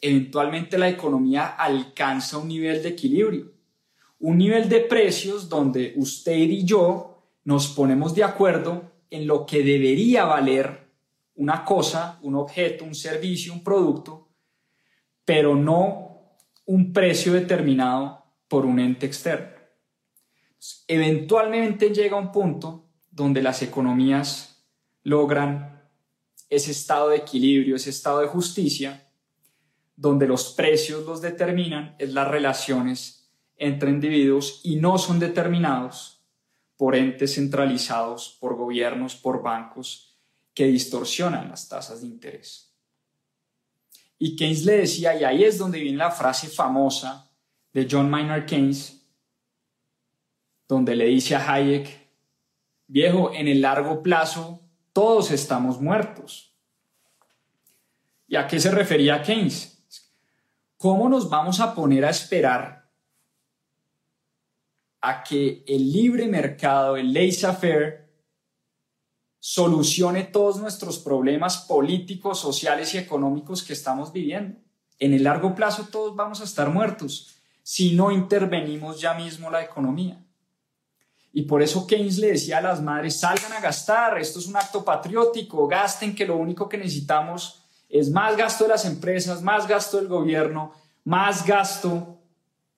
[0.00, 3.52] eventualmente la economía alcanza un nivel de equilibrio,
[4.18, 9.62] un nivel de precios donde usted y yo nos ponemos de acuerdo en lo que
[9.62, 10.90] debería valer
[11.34, 14.28] una cosa, un objeto, un servicio, un producto,
[15.24, 19.56] pero no un precio determinado por un ente externo.
[20.88, 24.64] Eventualmente llega un punto donde las economías
[25.02, 25.88] logran
[26.48, 29.08] ese estado de equilibrio, ese estado de justicia,
[29.96, 36.15] donde los precios los determinan es las relaciones entre individuos y no son determinados
[36.76, 40.16] por entes centralizados, por gobiernos, por bancos
[40.54, 42.74] que distorsionan las tasas de interés.
[44.18, 47.30] Y Keynes le decía, y ahí es donde viene la frase famosa
[47.72, 49.02] de John Maynard Keynes,
[50.66, 52.08] donde le dice a Hayek,
[52.86, 54.62] viejo, en el largo plazo
[54.92, 56.54] todos estamos muertos.
[58.26, 59.84] ¿Y a qué se refería Keynes?
[60.78, 62.75] ¿Cómo nos vamos a poner a esperar
[65.08, 68.10] a que el libre mercado, el laissez-faire,
[69.38, 74.58] solucione todos nuestros problemas políticos, sociales y económicos que estamos viviendo?
[74.98, 79.62] En el largo plazo todos vamos a estar muertos si no intervenimos ya mismo la
[79.62, 80.20] economía.
[81.32, 84.56] Y por eso Keynes le decía a las madres, salgan a gastar, esto es un
[84.56, 89.68] acto patriótico, gasten que lo único que necesitamos es más gasto de las empresas, más
[89.68, 90.72] gasto del gobierno,
[91.04, 92.15] más gasto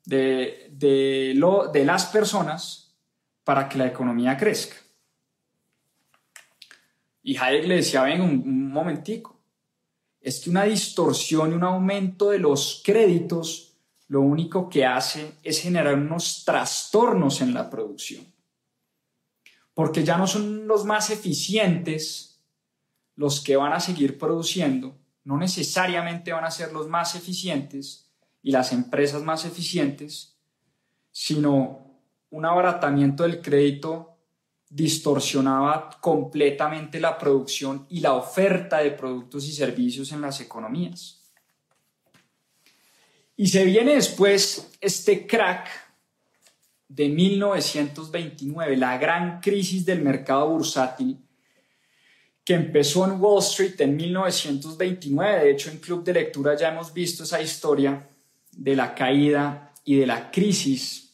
[0.08, 2.96] de, de, lo, de las personas
[3.44, 4.76] para que la economía crezca.
[7.22, 9.38] Y Hayek le decía, ven, un, un momentico,
[10.18, 13.74] es que una distorsión y un aumento de los créditos
[14.06, 18.24] lo único que hace es generar unos trastornos en la producción.
[19.74, 22.40] Porque ya no son los más eficientes
[23.14, 28.07] los que van a seguir produciendo, no necesariamente van a ser los más eficientes
[28.42, 30.36] y las empresas más eficientes,
[31.10, 31.88] sino
[32.30, 34.16] un abaratamiento del crédito
[34.70, 41.22] distorsionaba completamente la producción y la oferta de productos y servicios en las economías.
[43.36, 45.68] Y se viene después este crack
[46.88, 51.18] de 1929, la gran crisis del mercado bursátil,
[52.44, 55.44] que empezó en Wall Street en 1929.
[55.44, 58.08] De hecho, en Club de Lectura ya hemos visto esa historia
[58.58, 61.12] de la caída y de la crisis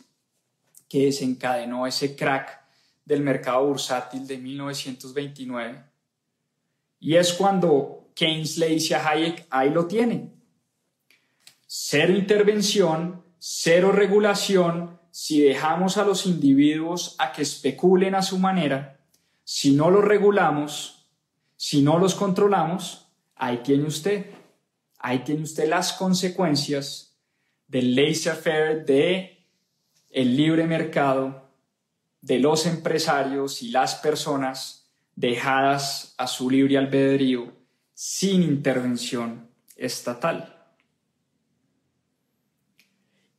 [0.88, 2.64] que desencadenó ese crack
[3.04, 5.84] del mercado bursátil de 1929.
[7.00, 10.32] Y es cuando Keynes le dice a Hayek, ahí lo tiene.
[11.66, 19.00] Cero intervención, cero regulación, si dejamos a los individuos a que especulen a su manera,
[19.44, 21.10] si no los regulamos,
[21.56, 24.30] si no los controlamos, ahí tiene usted,
[24.98, 27.13] ahí tiene usted las consecuencias
[27.74, 29.44] del laissez-faire, de
[30.08, 31.50] el libre mercado,
[32.20, 37.52] de los empresarios y las personas dejadas a su libre albedrío
[37.92, 40.56] sin intervención estatal.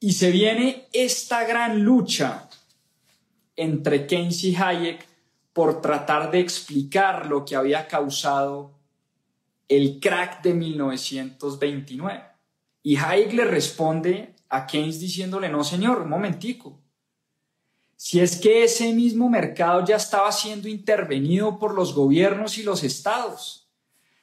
[0.02, 2.50] Y se viene esta gran lucha
[3.56, 5.08] entre Keynes y Hayek
[5.54, 8.74] por tratar de explicar lo que había causado
[9.70, 12.35] el crack de 1929.
[12.86, 16.84] Y Hayek le responde a Keynes diciéndole, no señor, un momentico.
[17.96, 22.84] Si es que ese mismo mercado ya estaba siendo intervenido por los gobiernos y los
[22.84, 23.72] estados,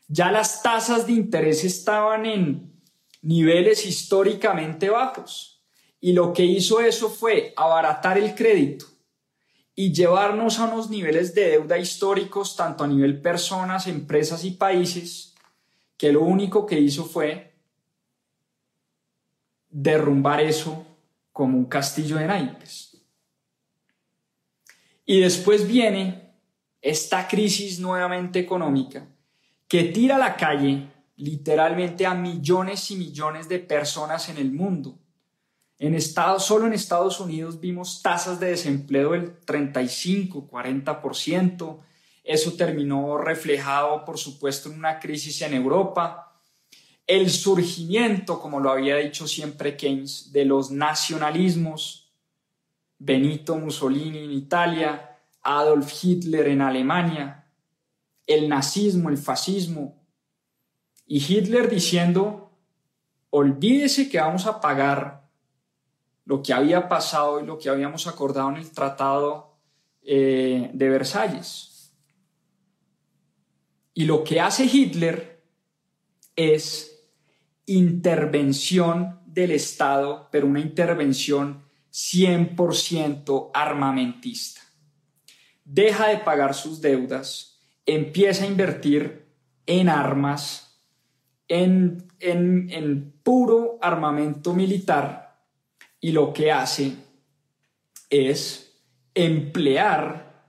[0.06, 2.80] ya las tasas de interés estaban en
[3.20, 5.64] niveles históricamente bajos.
[6.00, 8.86] Y lo que hizo eso fue abaratar el crédito
[9.74, 15.34] y llevarnos a unos niveles de deuda históricos, tanto a nivel personas, empresas y países,
[15.96, 17.51] que lo único que hizo fue
[19.72, 20.86] derrumbar eso
[21.32, 23.02] como un castillo de naipes.
[25.04, 26.30] Y después viene
[26.80, 29.08] esta crisis nuevamente económica
[29.66, 35.02] que tira a la calle literalmente a millones y millones de personas en el mundo
[35.82, 41.80] en solo en Estados Unidos vimos tasas de desempleo del 35, 40%.
[42.22, 46.31] Eso terminó reflejado, por supuesto, en una crisis en Europa.
[47.06, 52.12] El surgimiento, como lo había dicho siempre Keynes, de los nacionalismos.
[52.98, 57.48] Benito Mussolini en Italia, Adolf Hitler en Alemania,
[58.28, 60.00] el nazismo, el fascismo.
[61.06, 62.52] Y Hitler diciendo,
[63.30, 65.28] olvídese que vamos a pagar
[66.24, 69.56] lo que había pasado y lo que habíamos acordado en el Tratado
[70.02, 71.92] eh, de Versalles.
[73.94, 75.42] Y lo que hace Hitler
[76.36, 76.91] es
[77.66, 84.60] intervención del Estado, pero una intervención 100% armamentista.
[85.64, 89.26] Deja de pagar sus deudas, empieza a invertir
[89.66, 90.80] en armas,
[91.48, 95.46] en, en, puro armamento militar
[96.00, 96.96] y lo que hace
[98.10, 98.80] es
[99.14, 100.46] emplear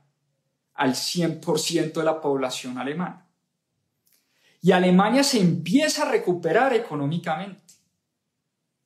[0.73, 3.22] al 100% de la población alemana.
[4.63, 7.61] Y Alemania se empieza a recuperar económicamente.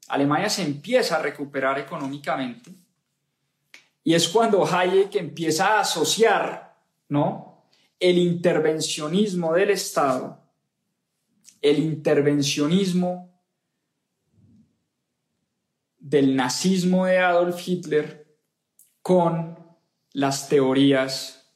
[0.07, 2.71] Alemania se empieza a recuperar económicamente.
[4.03, 6.75] Y es cuando Hayek empieza a asociar,
[7.09, 7.69] ¿no?
[7.99, 10.41] El intervencionismo del Estado,
[11.61, 13.39] el intervencionismo
[15.99, 18.35] del nazismo de Adolf Hitler
[19.03, 19.59] con
[20.13, 21.53] las teorías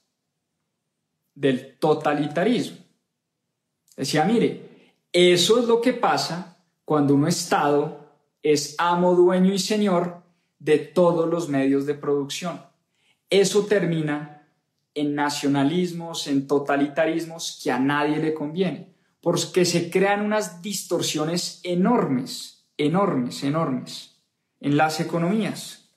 [1.33, 2.80] del totalitarismo.
[3.95, 4.69] Decía, mire,
[5.11, 7.99] eso es lo que pasa cuando un Estado
[8.43, 10.23] es amo, dueño y señor
[10.59, 12.61] de todos los medios de producción.
[13.29, 14.47] Eso termina
[14.93, 22.65] en nacionalismos, en totalitarismos que a nadie le conviene, porque se crean unas distorsiones enormes,
[22.77, 24.21] enormes, enormes
[24.59, 25.89] en las economías.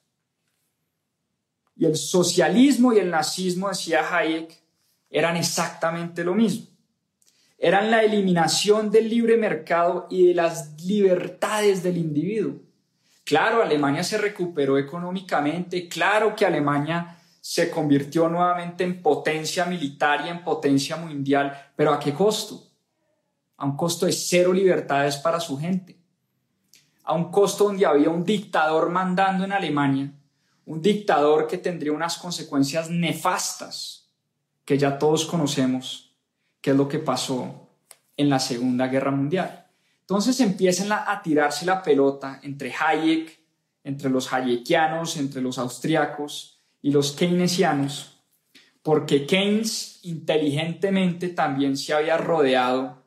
[1.76, 4.62] Y el socialismo y el nazismo, decía Hayek,
[5.11, 6.74] eran exactamente lo mismo
[7.59, 12.57] eran la eliminación del libre mercado y de las libertades del individuo.
[13.24, 20.30] Claro, Alemania se recuperó económicamente, claro que Alemania se convirtió nuevamente en potencia militar y
[20.30, 22.62] en potencia mundial, pero ¿a qué costo?
[23.57, 25.98] A un costo de cero libertades para su gente,
[27.02, 30.12] a un costo donde había un dictador mandando en Alemania,
[30.66, 34.11] un dictador que tendría unas consecuencias nefastas
[34.64, 36.13] que ya todos conocemos
[36.64, 37.68] qué es lo que pasó
[38.16, 39.66] en la Segunda Guerra Mundial.
[40.00, 43.38] Entonces empiezan a tirarse la pelota entre Hayek,
[43.82, 48.18] entre los hayekianos, entre los austriacos y los keynesianos,
[48.80, 53.02] porque Keynes inteligentemente también se había rodeado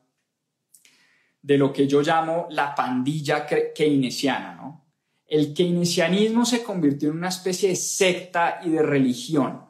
[1.42, 4.54] de lo que yo llamo la pandilla keynesiana.
[4.54, 4.86] ¿no?
[5.26, 9.66] El keynesianismo se convirtió en una especie de secta y de religión.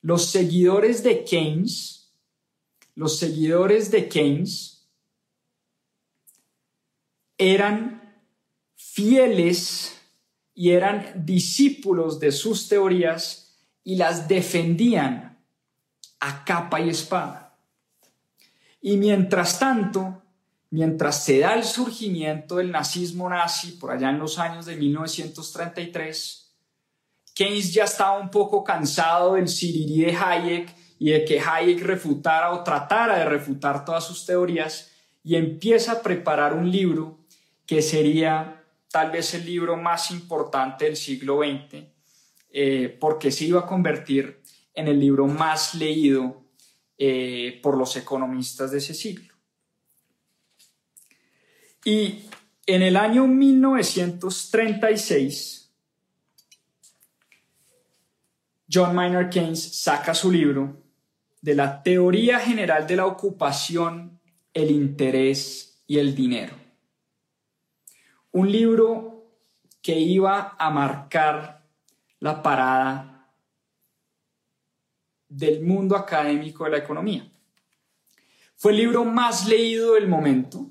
[0.00, 1.97] Los seguidores de Keynes
[2.98, 4.88] los seguidores de Keynes
[7.38, 8.20] eran
[8.74, 9.96] fieles
[10.52, 15.38] y eran discípulos de sus teorías y las defendían
[16.18, 17.56] a capa y espada.
[18.80, 20.20] Y mientras tanto,
[20.70, 26.52] mientras se da el surgimiento del nazismo nazi por allá en los años de 1933,
[27.32, 32.52] Keynes ya estaba un poco cansado del sirirí de Hayek y de que Hayek refutara
[32.52, 34.92] o tratara de refutar todas sus teorías
[35.22, 37.18] y empieza a preparar un libro
[37.66, 41.84] que sería tal vez el libro más importante del siglo XX,
[42.50, 44.40] eh, porque se iba a convertir
[44.74, 46.46] en el libro más leído
[46.96, 49.34] eh, por los economistas de ese siglo.
[51.84, 52.24] Y
[52.66, 55.70] en el año 1936,
[58.70, 60.87] John Maynard Keynes saca su libro
[61.40, 64.20] de la teoría general de la ocupación,
[64.52, 66.54] el interés y el dinero.
[68.32, 69.24] Un libro
[69.80, 71.64] que iba a marcar
[72.20, 73.32] la parada
[75.28, 77.30] del mundo académico de la economía.
[78.56, 80.70] Fue el libro más leído del momento.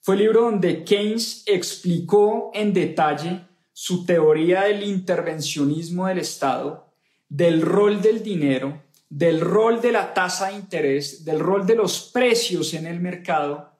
[0.00, 6.92] Fue el libro donde Keynes explicó en detalle su teoría del intervencionismo del Estado,
[7.28, 12.10] del rol del dinero del rol de la tasa de interés, del rol de los
[12.12, 13.72] precios en el mercado,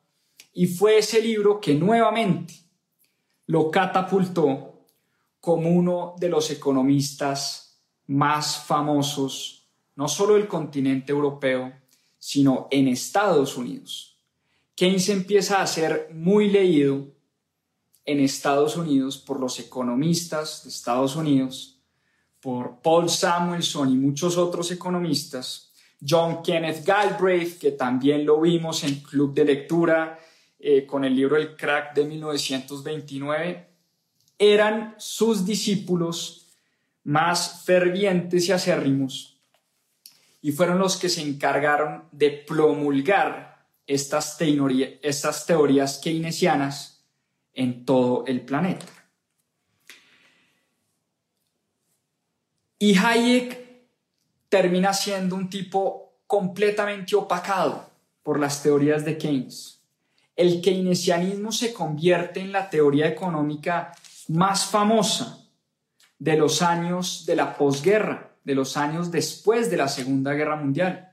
[0.54, 2.54] y fue ese libro que nuevamente
[3.46, 4.84] lo catapultó
[5.40, 11.72] como uno de los economistas más famosos, no solo del continente europeo,
[12.18, 14.18] sino en Estados Unidos.
[14.74, 17.08] Keynes empieza a ser muy leído
[18.04, 21.77] en Estados Unidos por los economistas de Estados Unidos
[22.40, 25.72] por Paul Samuelson y muchos otros economistas,
[26.06, 30.18] John Kenneth Galbraith, que también lo vimos en Club de Lectura
[30.58, 33.68] eh, con el libro El Crack de 1929,
[34.38, 36.46] eran sus discípulos
[37.04, 39.38] más fervientes y acérrimos
[40.40, 44.38] y fueron los que se encargaron de promulgar estas,
[45.02, 47.04] estas teorías keynesianas
[47.52, 48.86] en todo el planeta.
[52.78, 53.58] Y Hayek
[54.48, 57.88] termina siendo un tipo completamente opacado
[58.22, 59.74] por las teorías de Keynes.
[60.36, 63.92] el keynesianismo se convierte en la teoría económica
[64.28, 65.44] más famosa
[66.18, 71.12] de los años de la posguerra, de los años después de la Segunda Guerra Mundial.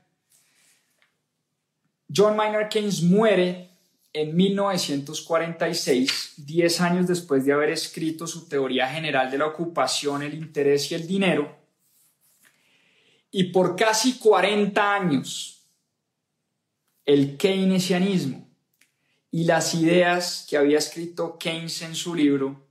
[2.14, 3.70] John Maynard Keynes muere
[4.16, 10.32] en 1946, 10 años después de haber escrito su teoría general de la ocupación, el
[10.32, 11.54] interés y el dinero.
[13.30, 15.66] Y por casi 40 años,
[17.04, 18.48] el keynesianismo
[19.30, 22.66] y las ideas que había escrito Keynes en su libro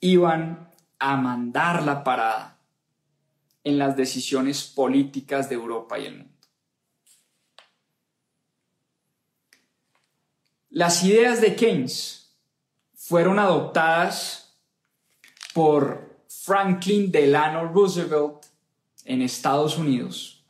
[0.00, 2.58] iban a mandar la parada
[3.64, 6.35] en las decisiones políticas de Europa y el mundo.
[10.76, 12.36] Las ideas de Keynes
[12.94, 14.58] fueron adoptadas
[15.54, 18.44] por Franklin Delano Roosevelt
[19.06, 20.44] en Estados Unidos,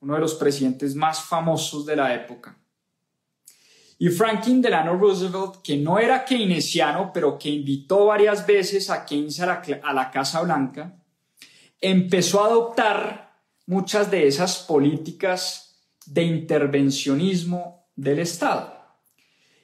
[0.00, 2.56] uno de los presidentes más famosos de la época.
[3.98, 9.38] Y Franklin Delano Roosevelt, que no era keynesiano, pero que invitó varias veces a Keynes
[9.40, 10.96] a la, Casa Blanca,
[11.78, 18.77] empezó a adoptar muchas de esas políticas de intervencionismo del Estado.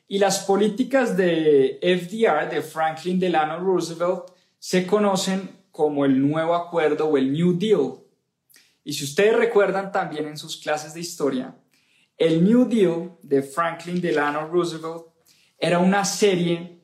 [0.07, 4.24] Y las políticas de FDR, de Franklin Delano Roosevelt,
[4.59, 7.94] se conocen como el nuevo acuerdo o el New Deal.
[8.84, 11.57] Y si ustedes recuerdan también en sus clases de historia,
[12.16, 15.07] el New Deal de Franklin Delano Roosevelt
[15.59, 16.78] era una serie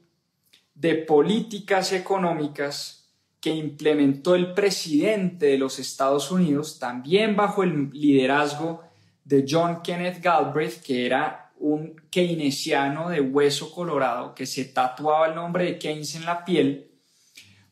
[0.75, 3.01] de políticas económicas
[3.41, 8.83] que implementó el presidente de los Estados Unidos, también bajo el liderazgo
[9.25, 15.35] de John Kenneth Galbraith, que era un keynesiano de hueso colorado que se tatuaba el
[15.35, 16.91] nombre de Keynes en la piel,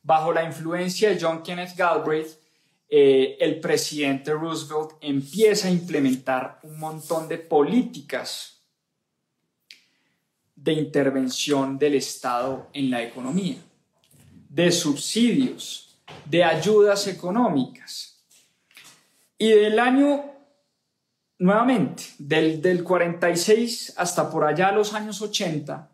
[0.03, 2.39] bajo la influencia de John Kenneth Galbraith,
[2.91, 8.62] eh, el presidente Roosevelt empieza a implementar un montón de políticas
[10.55, 13.57] de intervención del Estado en la economía,
[14.49, 18.24] de subsidios, de ayudas económicas.
[19.36, 20.28] Y del año
[21.39, 25.91] nuevamente, del, del 46 hasta por allá los años 80,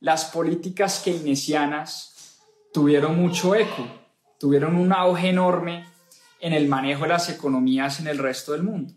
[0.00, 2.38] las políticas keynesianas
[2.72, 3.86] tuvieron mucho eco,
[4.38, 5.86] tuvieron un auge enorme
[6.40, 8.94] en el manejo de las economías en el resto del mundo.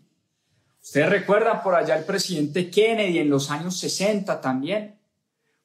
[0.82, 4.98] Ustedes recuerdan por allá el presidente Kennedy en los años 60 también,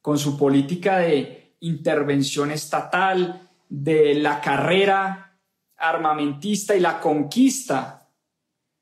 [0.01, 5.37] con su política de intervención estatal, de la carrera
[5.77, 7.98] armamentista y la conquista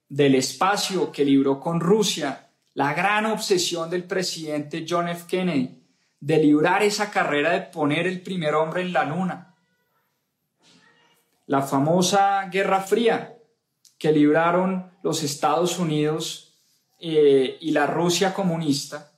[0.10, 5.26] del espacio que libró con Rusia, la gran obsesión del presidente John F.
[5.28, 5.84] Kennedy
[6.20, 9.56] de librar esa carrera de poner el primer hombre en la luna.
[11.46, 13.38] La famosa Guerra Fría
[13.98, 16.54] que libraron los Estados Unidos
[17.00, 19.12] eh, y la Rusia comunista,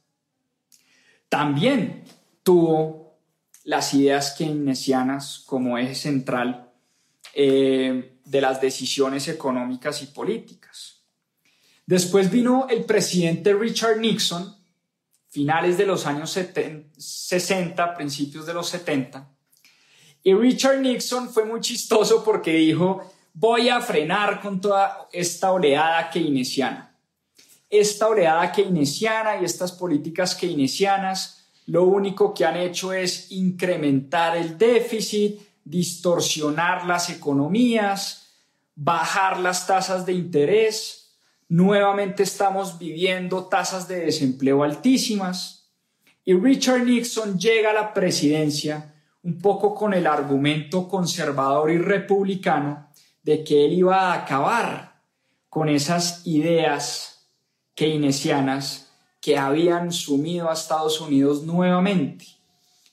[1.27, 2.03] también
[2.43, 3.17] tuvo
[3.63, 6.71] las ideas keynesianas como eje central
[7.33, 11.01] eh, de las decisiones económicas y políticas.
[11.85, 14.55] Después vino el presidente Richard Nixon,
[15.29, 16.37] finales de los años
[16.97, 19.27] 60, principios de los 70.
[20.23, 26.09] Y Richard Nixon fue muy chistoso porque dijo, voy a frenar con toda esta oleada
[26.11, 26.95] keynesiana.
[27.69, 34.57] Esta oleada keynesiana y estas políticas keynesianas lo único que han hecho es incrementar el
[34.57, 38.18] déficit, distorsionar las economías,
[38.81, 41.17] bajar las tasas de interés.
[41.49, 45.69] Nuevamente estamos viviendo tasas de desempleo altísimas.
[46.23, 52.89] Y Richard Nixon llega a la presidencia un poco con el argumento conservador y republicano
[53.21, 55.01] de que él iba a acabar
[55.49, 57.27] con esas ideas
[57.75, 62.25] keynesianas que habían sumido a Estados Unidos nuevamente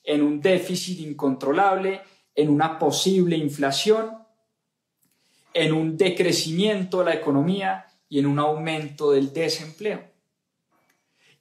[0.03, 2.01] en un déficit incontrolable
[2.35, 4.16] en una posible inflación,
[5.57, 10.03] en un decrecimiento de la economía y en un aumento del desempleo.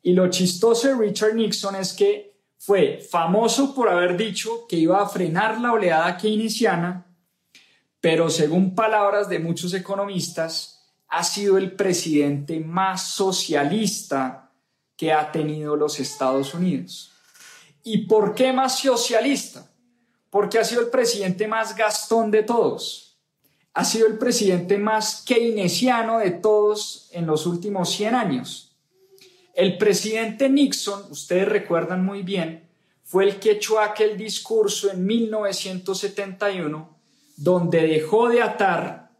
[0.02, 5.02] Y lo chistoso de Richard Nixon es que fue famoso por haber dicho que iba
[5.02, 7.06] a frenar la oleada keynesiana,
[8.00, 14.50] pero según palabras de muchos economistas, ha sido el presidente más socialista
[14.96, 17.12] que ha tenido los Estados Unidos.
[17.84, 19.70] ¿Y por qué más socialista?
[20.36, 23.05] porque ha sido el presidente más gastón de todos.
[23.77, 28.74] Ha sido el presidente más keynesiano de todos en los últimos 100 años.
[29.53, 32.66] El presidente Nixon, ustedes recuerdan muy bien,
[33.05, 36.97] fue el que echó aquel discurso en 1971
[37.37, 39.11] donde dejó de atar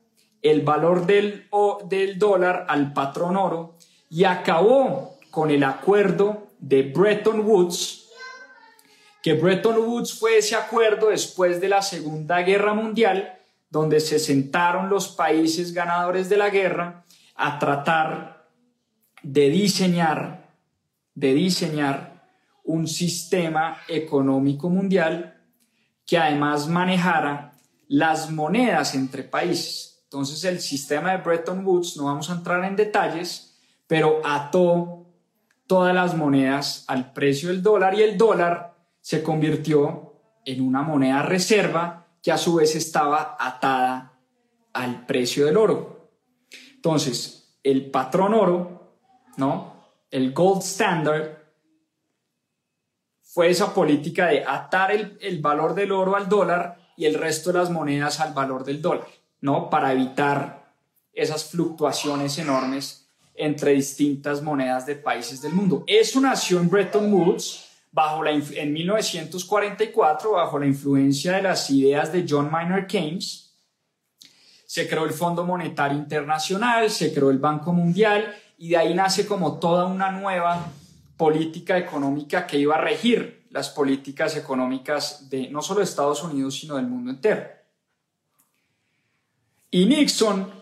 [0.41, 1.51] el valor del,
[1.91, 3.75] del dólar al patrón oro
[4.09, 8.09] y acabó con el acuerdo de Bretton Woods,
[9.23, 13.37] que Bretton Woods fue ese acuerdo después de la Segunda Guerra Mundial,
[13.71, 17.05] donde se sentaron los países ganadores de la guerra
[17.35, 18.49] a tratar
[19.23, 20.55] de diseñar,
[21.15, 22.29] de diseñar
[22.65, 25.43] un sistema económico mundial
[26.05, 27.53] que además manejara
[27.89, 30.03] las monedas entre países.
[30.05, 35.07] Entonces el sistema de Bretton Woods, no vamos a entrar en detalles, pero ató
[35.67, 40.15] todas las monedas al precio del dólar y el dólar se convirtió
[40.45, 44.19] en una moneda reserva que a su vez estaba atada
[44.73, 46.11] al precio del oro.
[46.75, 48.97] Entonces, el patrón oro,
[49.37, 49.85] ¿no?
[50.11, 51.39] El gold standard
[53.23, 57.53] fue esa política de atar el, el valor del oro al dólar y el resto
[57.53, 59.07] de las monedas al valor del dólar,
[59.41, 59.71] ¿no?
[59.71, 60.75] Para evitar
[61.13, 65.85] esas fluctuaciones enormes entre distintas monedas de países del mundo.
[65.87, 67.66] Eso nació en Bretton Woods
[67.97, 73.55] bajo la, en 1944 bajo la influencia de las ideas de John Maynard Keynes.
[74.67, 79.27] Se creó el Fondo Monetario Internacional, se creó el Banco Mundial y de ahí nace
[79.27, 80.71] como toda una nueva
[81.17, 86.77] política económica que iba a regir las políticas económicas de no solo Estados Unidos, sino
[86.77, 87.49] del mundo entero.
[89.71, 90.53] Y Nixon,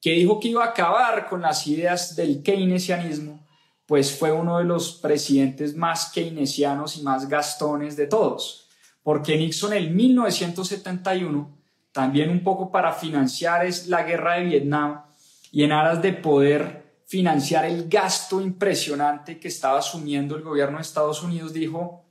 [0.00, 3.46] que dijo que iba a acabar con las ideas del keynesianismo,
[3.88, 8.68] pues fue uno de los presidentes más keynesianos y más gastones de todos,
[9.02, 11.56] porque Nixon en 1971,
[11.90, 15.04] también un poco para financiar es la guerra de Vietnam
[15.50, 20.82] y en aras de poder financiar el gasto impresionante que estaba asumiendo el gobierno de
[20.82, 22.04] Estados Unidos, dijo,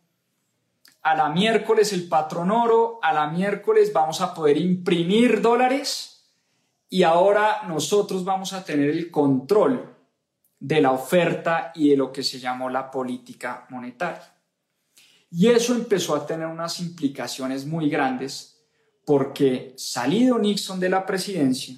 [1.04, 6.28] a la miércoles el patrón oro, a la miércoles vamos a poder imprimir dólares
[6.90, 9.97] y ahora nosotros vamos a tener el control
[10.60, 14.34] de la oferta y de lo que se llamó la política monetaria.
[15.30, 18.58] Y eso empezó a tener unas implicaciones muy grandes
[19.08, 21.78] porque salido Nixon de la presidencia,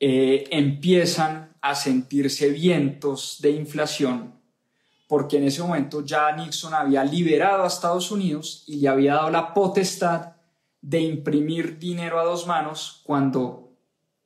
[0.00, 4.34] eh, empiezan a sentirse vientos de inflación,
[5.06, 9.30] porque en ese momento ya Nixon había liberado a Estados Unidos y le había dado
[9.30, 10.32] la potestad
[10.80, 13.76] de imprimir dinero a dos manos cuando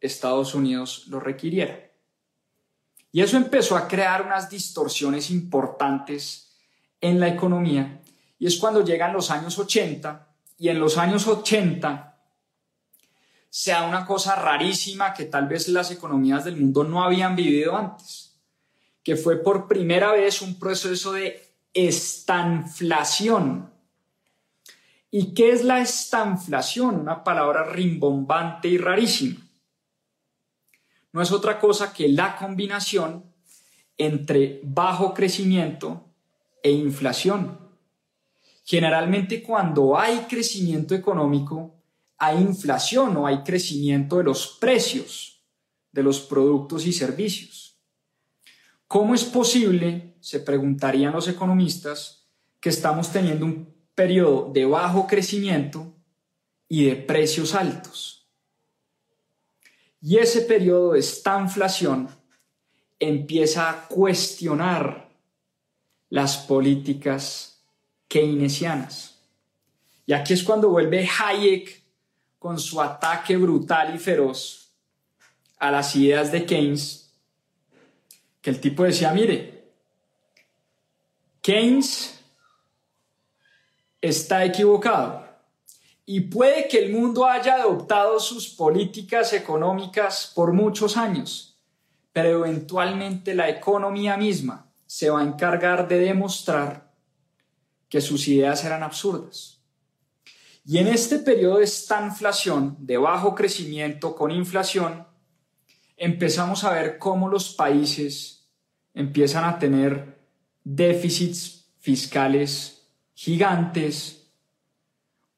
[0.00, 1.84] Estados Unidos lo requiriera.
[3.14, 6.48] Y eso empezó a crear unas distorsiones importantes
[7.00, 8.00] en la economía.
[8.40, 12.18] Y es cuando llegan los años 80 y en los años 80
[13.48, 18.34] sea una cosa rarísima que tal vez las economías del mundo no habían vivido antes,
[19.04, 21.40] que fue por primera vez un proceso de
[21.72, 23.70] estanflación.
[25.12, 26.96] ¿Y qué es la estanflación?
[26.96, 29.43] Una palabra rimbombante y rarísima.
[31.14, 33.22] No es otra cosa que la combinación
[33.96, 36.10] entre bajo crecimiento
[36.60, 37.56] e inflación.
[38.64, 41.76] Generalmente cuando hay crecimiento económico,
[42.18, 45.44] hay inflación o hay crecimiento de los precios
[45.92, 47.78] de los productos y servicios.
[48.88, 52.26] ¿Cómo es posible, se preguntarían los economistas,
[52.58, 55.94] que estamos teniendo un periodo de bajo crecimiento
[56.68, 58.23] y de precios altos?
[60.07, 62.11] Y ese periodo de esta inflación
[63.00, 65.09] empieza a cuestionar
[66.11, 67.59] las políticas
[68.07, 69.18] keynesianas.
[70.05, 71.82] Y aquí es cuando vuelve Hayek
[72.38, 74.70] con su ataque brutal y feroz
[75.57, 77.11] a las ideas de Keynes,
[78.42, 79.64] que el tipo decía, mire,
[81.40, 82.20] Keynes
[84.02, 85.23] está equivocado
[86.07, 91.59] y puede que el mundo haya adoptado sus políticas económicas por muchos años,
[92.12, 96.92] pero eventualmente la economía misma se va a encargar de demostrar
[97.88, 99.61] que sus ideas eran absurdas.
[100.66, 105.07] Y en este periodo de esta inflación, de bajo crecimiento con inflación,
[105.96, 108.48] empezamos a ver cómo los países
[108.94, 110.18] empiezan a tener
[110.64, 114.23] déficits fiscales gigantes,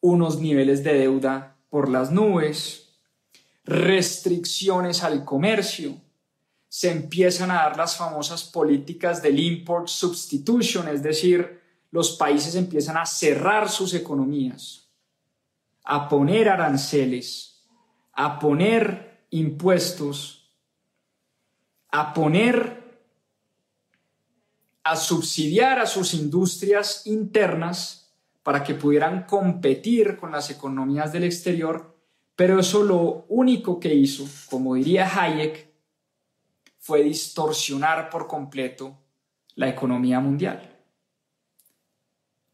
[0.01, 2.99] unos niveles de deuda por las nubes,
[3.65, 6.01] restricciones al comercio,
[6.69, 12.97] se empiezan a dar las famosas políticas del import substitution, es decir, los países empiezan
[12.97, 14.87] a cerrar sus economías
[15.87, 17.65] a poner aranceles,
[18.13, 20.51] a poner impuestos,
[21.91, 23.01] a poner,
[24.83, 28.06] a subsidiar a sus industrias internas
[28.47, 31.97] para que pudieran competir con las economías del exterior,
[32.37, 35.69] pero eso lo único que hizo, como diría Hayek,
[36.79, 38.97] fue distorsionar por completo
[39.57, 40.79] la economía mundial.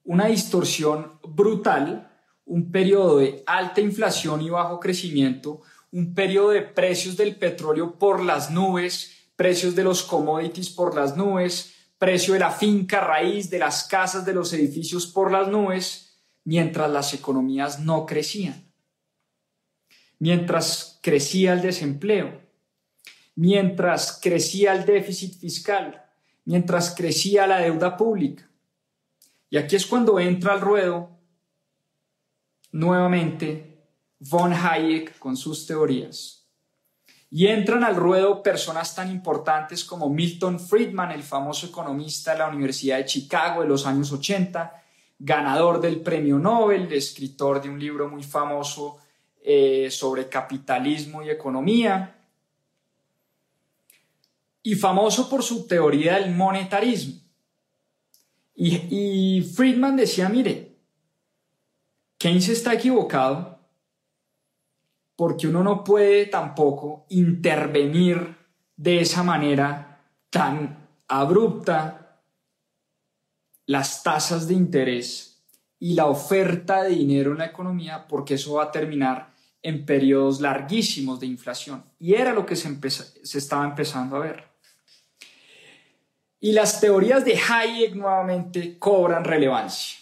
[0.05, 2.11] Una distorsión brutal,
[2.47, 8.23] un periodo de alta inflación y bajo crecimiento, un periodo de precios del petróleo por
[8.25, 13.61] las nubes, precios de los commodities por las nubes, precio de la finca raíz, de
[13.61, 18.73] las casas, de los edificios por las nubes, mientras las economías no crecían,
[20.19, 22.41] mientras crecía el desempleo,
[23.37, 26.05] mientras crecía el déficit fiscal,
[26.45, 28.51] mientras crecía la deuda pública.
[29.49, 31.09] Y aquí es cuando entra al ruedo
[32.73, 33.87] nuevamente
[34.19, 36.42] von Hayek con sus teorías.
[37.35, 42.49] Y entran al ruedo personas tan importantes como Milton Friedman, el famoso economista de la
[42.49, 44.71] Universidad de Chicago de los años 80,
[45.19, 48.99] ganador del premio Nobel, escritor de un libro muy famoso
[49.43, 52.19] eh, sobre capitalismo y economía,
[54.63, 57.15] y famoso por su teoría del monetarismo.
[58.55, 60.77] Y, y Friedman decía, mire,
[62.19, 63.52] Keynes está equivocado
[65.23, 68.39] porque uno no puede tampoco intervenir
[68.77, 70.01] de esa manera
[70.31, 72.19] tan abrupta
[73.67, 75.45] las tasas de interés
[75.79, 80.41] y la oferta de dinero en la economía, porque eso va a terminar en periodos
[80.41, 81.85] larguísimos de inflación.
[82.01, 84.49] Y era lo que se, se estaba empezando a ver.
[86.41, 90.01] Y las teorías de Hayek nuevamente cobran relevancia.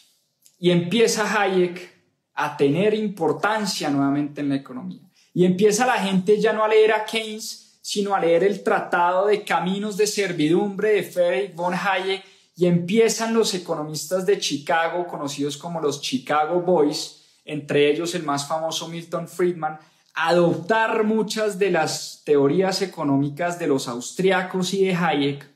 [0.58, 1.94] Y empieza Hayek
[2.32, 5.09] a tener importancia nuevamente en la economía.
[5.32, 9.26] Y empieza la gente ya no a leer a Keynes, sino a leer el Tratado
[9.26, 12.24] de Caminos de Servidumbre de Friedrich von Hayek
[12.56, 18.46] y empiezan los economistas de Chicago, conocidos como los Chicago Boys, entre ellos el más
[18.46, 19.78] famoso Milton Friedman,
[20.14, 25.50] a adoptar muchas de las teorías económicas de los austriacos y de Hayek,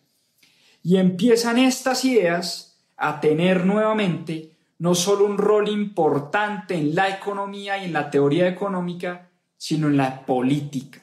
[0.82, 7.78] y empiezan estas ideas a tener nuevamente no solo un rol importante en la economía
[7.78, 9.30] y en la teoría económica,
[9.64, 11.02] sino en la política.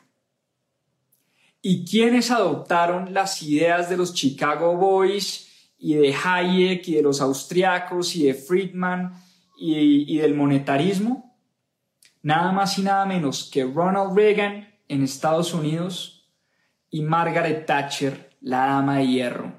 [1.64, 7.22] ¿Y quiénes adoptaron las ideas de los Chicago Boys y de Hayek y de los
[7.22, 9.16] austriacos y de Friedman
[9.58, 11.36] y, y del monetarismo?
[12.22, 16.30] Nada más y nada menos que Ronald Reagan en Estados Unidos
[16.92, 19.54] y Margaret Thatcher, la dama de hierro,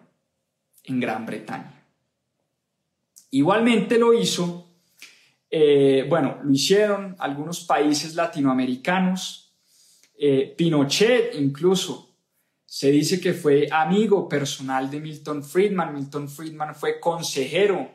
[0.84, 1.88] en Gran Bretaña.
[3.32, 4.61] Igualmente lo hizo,
[5.54, 9.52] eh, bueno, lo hicieron algunos países latinoamericanos,
[10.18, 12.16] eh, Pinochet incluso,
[12.64, 17.86] se dice que fue amigo personal de Milton Friedman, Milton Friedman fue consejero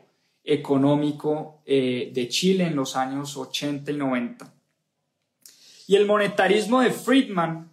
[0.44, 4.54] económico eh, de Chile en los años 80 y 90.
[5.88, 7.72] Y el monetarismo de Friedman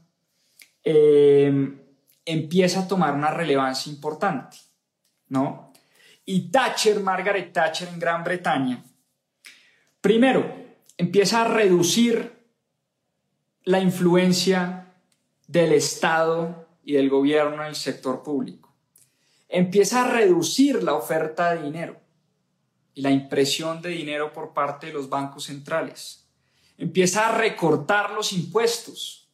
[2.26, 4.58] empieza a tomar una relevancia importante,
[5.30, 5.74] ¿no?
[6.26, 8.84] y Thatcher, Margaret Thatcher en Gran Bretaña,
[10.06, 10.46] primero
[10.98, 12.46] empieza a reducir
[13.64, 14.94] la influencia
[15.48, 18.72] del Estado y del gobierno en el sector público.
[19.50, 22.00] Empieza a reducir la oferta de dinero
[22.94, 26.30] y la impresión de dinero por parte de los bancos centrales.
[26.78, 29.28] Empieza a recortar los impuestos.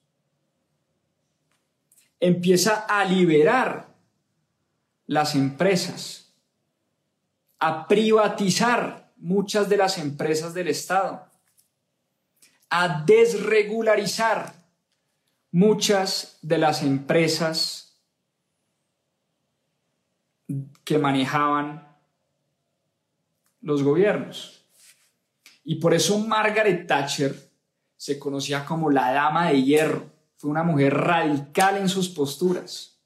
[2.17, 3.93] Empieza a liberar
[5.05, 6.33] las empresas
[7.59, 11.27] a privatizar muchas de las empresas del Estado,
[12.69, 14.53] a desregularizar
[15.51, 17.97] muchas de las empresas
[20.83, 21.87] que manejaban
[23.61, 24.65] los gobiernos.
[25.63, 27.35] Y por eso Margaret Thatcher
[27.95, 30.09] se conocía como la dama de hierro.
[30.37, 32.99] Fue una mujer radical en sus posturas.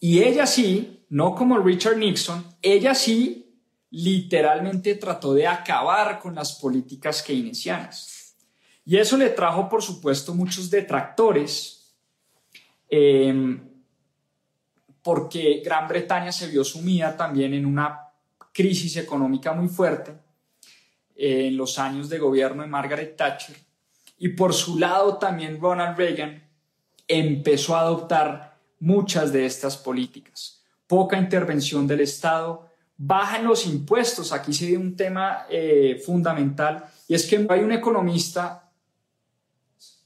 [0.00, 3.43] Y ella sí, no como Richard Nixon, ella sí
[3.94, 8.34] literalmente trató de acabar con las políticas keynesianas.
[8.84, 11.94] Y eso le trajo, por supuesto, muchos detractores,
[12.88, 13.60] em,
[15.00, 18.00] porque Gran Bretaña se vio sumida también en una
[18.52, 20.12] crisis económica muy fuerte
[21.14, 23.56] eh, en los años de gobierno de Margaret Thatcher.
[24.18, 26.42] Y por su lado también Ronald Reagan
[27.06, 30.62] empezó a adoptar muchas de estas políticas.
[30.86, 32.63] Poca intervención del Estado,
[32.96, 34.32] bajan los impuestos.
[34.32, 38.70] Aquí se dio un tema eh, fundamental y es que hay un economista,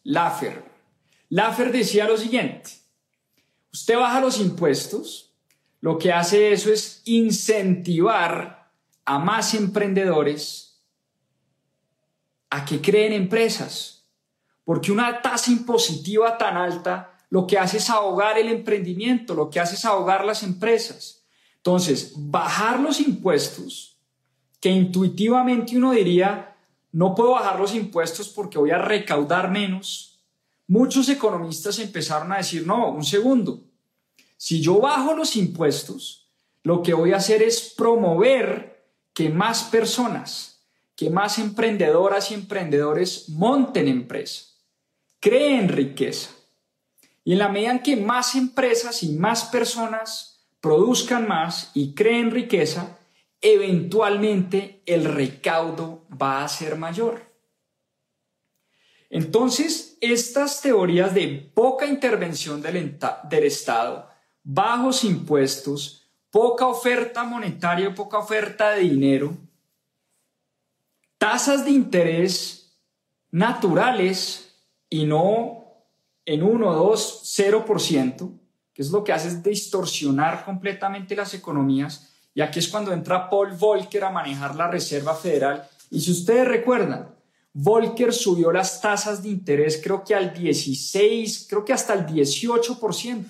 [0.04, 0.64] Laffer.
[1.30, 2.70] Laffer decía lo siguiente,
[3.72, 5.34] usted baja los impuestos,
[5.80, 8.70] lo que hace eso es incentivar
[9.04, 10.82] a más emprendedores
[12.50, 14.06] a que creen empresas,
[14.64, 19.60] porque una tasa impositiva tan alta lo que hace es ahogar el emprendimiento, lo que
[19.60, 21.17] hace es ahogar las empresas.
[21.58, 23.96] Entonces, bajar los impuestos,
[24.60, 26.56] que intuitivamente uno diría,
[26.92, 30.20] no puedo bajar los impuestos porque voy a recaudar menos.
[30.66, 33.62] Muchos economistas empezaron a decir, no, un segundo,
[34.36, 36.28] si yo bajo los impuestos,
[36.62, 40.60] lo que voy a hacer es promover que más personas,
[40.94, 44.44] que más emprendedoras y emprendedores monten empresa,
[45.18, 46.30] creen riqueza.
[47.24, 50.27] Y en la medida en que más empresas y más personas
[50.60, 52.98] produzcan más y creen riqueza,
[53.40, 57.28] eventualmente el recaudo va a ser mayor.
[59.10, 62.98] Entonces, estas teorías de poca intervención del,
[63.30, 64.10] del, Estado,
[64.42, 69.34] bajos impuestos, poca oferta monetaria, poca oferta de dinero,
[71.16, 72.78] tasas de interés
[73.30, 75.64] naturales y no
[76.26, 78.38] en 1, 2, 0%,
[78.78, 83.28] que es lo que hace es distorsionar completamente las economías, y aquí es cuando entra
[83.28, 85.68] Paul Volcker a manejar la Reserva Federal.
[85.90, 87.12] Y si ustedes recuerdan,
[87.52, 93.24] Volcker subió las tasas de interés creo que al 16, creo que hasta el 18%.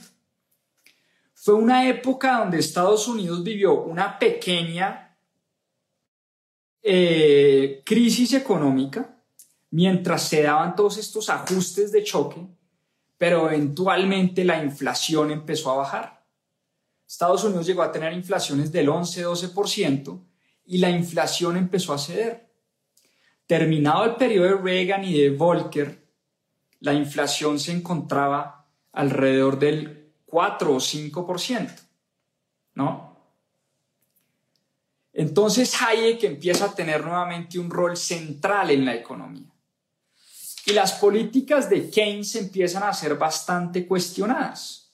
[1.32, 5.16] Fue una época donde Estados Unidos vivió una pequeña
[6.82, 9.18] eh, crisis económica
[9.70, 12.46] mientras se daban todos estos ajustes de choque,
[13.18, 16.24] pero eventualmente la inflación empezó a bajar.
[17.06, 20.20] Estados Unidos llegó a tener inflaciones del 11-12%
[20.66, 22.48] y la inflación empezó a ceder.
[23.46, 26.06] Terminado el periodo de Reagan y de Volcker,
[26.80, 31.80] la inflación se encontraba alrededor del 4 o 5%,
[32.74, 33.08] ¿no?
[35.12, 39.50] Entonces Hayek empieza a tener nuevamente un rol central en la economía.
[40.68, 44.92] Y las políticas de Keynes empiezan a ser bastante cuestionadas.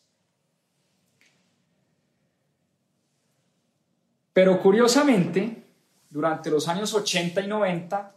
[4.33, 5.65] Pero curiosamente,
[6.09, 8.15] durante los años 80 y 90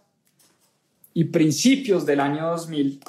[1.16, 3.00] y principios del año 2000,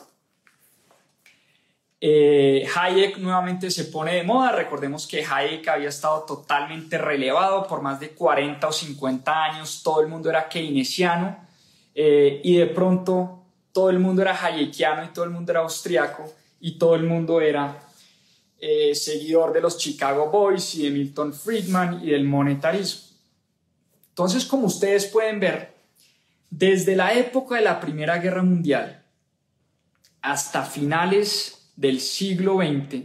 [2.00, 4.52] eh, Hayek nuevamente se pone de moda.
[4.52, 9.82] Recordemos que Hayek había estado totalmente relevado por más de 40 o 50 años.
[9.82, 11.36] Todo el mundo era keynesiano
[11.94, 13.37] eh, y de pronto
[13.78, 16.24] todo el mundo era hayekiano y todo el mundo era austriaco
[16.58, 17.80] y todo el mundo era
[18.58, 23.16] eh, seguidor de los Chicago Boys y de Milton Friedman y del monetarismo.
[24.08, 25.76] Entonces, como ustedes pueden ver,
[26.50, 29.06] desde la época de la Primera Guerra Mundial
[30.22, 33.04] hasta finales del siglo XX,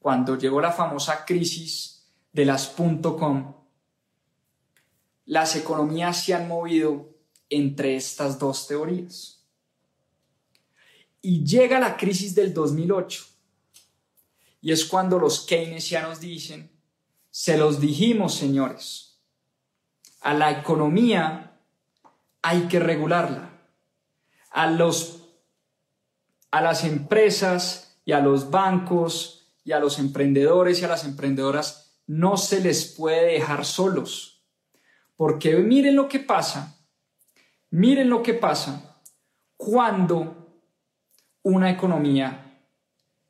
[0.00, 3.54] cuando llegó la famosa crisis de las .com,
[5.24, 7.10] las economías se han movido
[7.48, 9.33] entre estas dos teorías.
[11.24, 13.24] Y llega la crisis del 2008
[14.60, 16.70] y es cuando los keynesianos dicen,
[17.30, 19.22] se los dijimos, señores,
[20.20, 21.58] a la economía
[22.42, 23.58] hay que regularla.
[24.50, 25.22] A, los,
[26.50, 32.02] a las empresas y a los bancos y a los emprendedores y a las emprendedoras
[32.06, 34.44] no se les puede dejar solos.
[35.16, 36.86] Porque miren lo que pasa,
[37.70, 39.00] miren lo que pasa
[39.56, 40.43] cuando
[41.44, 42.60] una economía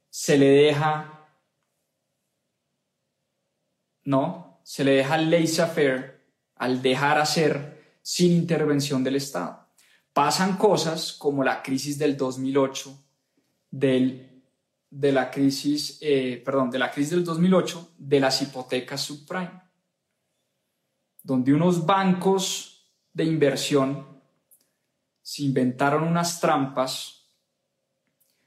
[0.08, 1.14] se le deja
[4.04, 4.60] ¿no?
[4.62, 6.20] Se le deja laissez-faire
[6.56, 9.66] al dejar hacer sin intervención del Estado.
[10.12, 13.04] Pasan cosas como la crisis del 2008,
[13.70, 14.42] del,
[14.90, 19.60] de la crisis, eh, perdón, de la crisis del 2008 de las hipotecas subprime,
[21.22, 24.06] donde unos bancos de inversión
[25.22, 27.23] se inventaron unas trampas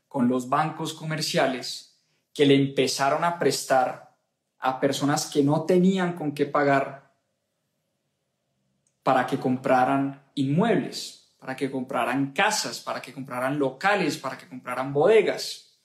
[0.07, 1.99] con los bancos comerciales
[2.33, 4.15] que le empezaron a prestar
[4.59, 7.13] a personas que no tenían con qué pagar
[9.03, 14.93] para que compraran inmuebles, para que compraran casas, para que compraran locales, para que compraran
[14.93, 15.79] bodegas.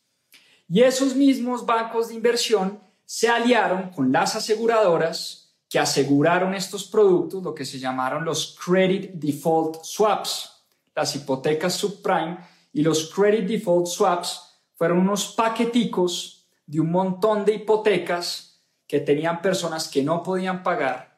[0.69, 7.43] Y esos mismos bancos de inversión se aliaron con las aseguradoras que aseguraron estos productos,
[7.43, 10.65] lo que se llamaron los credit default swaps,
[10.95, 12.39] las hipotecas subprime
[12.73, 19.43] y los credit default swaps fueron unos paqueticos de un montón de hipotecas que tenían
[19.43, 21.13] personas que no podían pagar,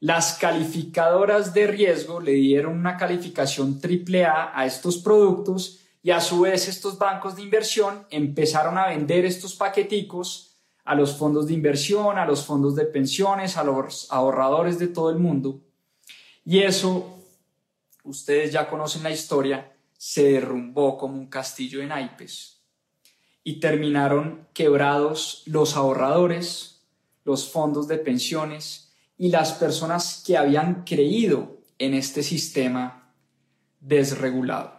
[0.00, 6.22] las calificadoras de riesgo le dieron una calificación triple A a estos productos y a
[6.22, 11.52] su vez estos bancos de inversión empezaron a vender estos paqueticos a los fondos de
[11.52, 15.60] inversión, a los fondos de pensiones, a los ahorradores de todo el mundo.
[16.46, 17.18] Y eso,
[18.02, 19.70] ustedes ya conocen la historia,
[20.02, 22.62] se derrumbó como un castillo de naipes
[23.44, 26.86] y terminaron quebrados los ahorradores,
[27.22, 33.12] los fondos de pensiones y las personas que habían creído en este sistema
[33.78, 34.72] desregulado.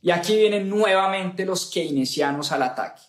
[0.00, 3.02] Y aquí vienen nuevamente los keynesianos al ataque,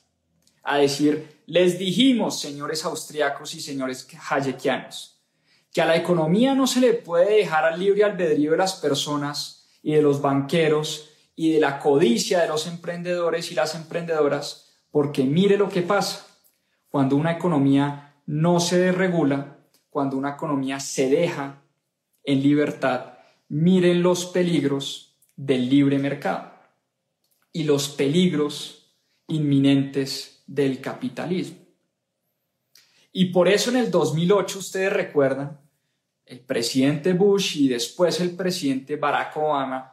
[0.63, 5.21] a decir, les dijimos, señores austriacos y señores hayekianos,
[5.71, 9.67] que a la economía no se le puede dejar al libre albedrío de las personas
[9.83, 15.23] y de los banqueros y de la codicia de los emprendedores y las emprendedoras, porque
[15.23, 16.27] mire lo que pasa
[16.89, 19.57] cuando una economía no se desregula,
[19.89, 21.63] cuando una economía se deja
[22.23, 23.13] en libertad,
[23.49, 26.51] miren los peligros del libre mercado
[27.51, 28.95] y los peligros
[29.27, 31.57] inminentes del capitalismo.
[33.11, 35.59] Y por eso en el 2008, ustedes recuerdan,
[36.25, 39.92] el presidente Bush y después el presidente Barack Obama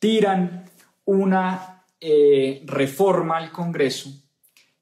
[0.00, 0.68] tiran
[1.04, 4.10] una eh, reforma al Congreso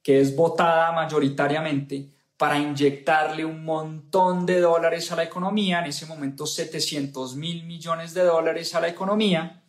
[0.02, 2.08] que es votada mayoritariamente
[2.38, 8.14] para inyectarle un montón de dólares a la economía, en ese momento 700 mil millones
[8.14, 9.64] de dólares a la economía,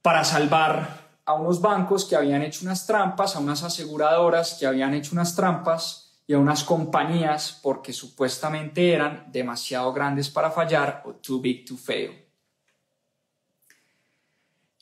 [0.00, 4.94] para salvar a unos bancos que habían hecho unas trampas, a unas aseguradoras que habían
[4.94, 11.14] hecho unas trampas y a unas compañías porque supuestamente eran demasiado grandes para fallar o
[11.14, 12.29] too big to fail.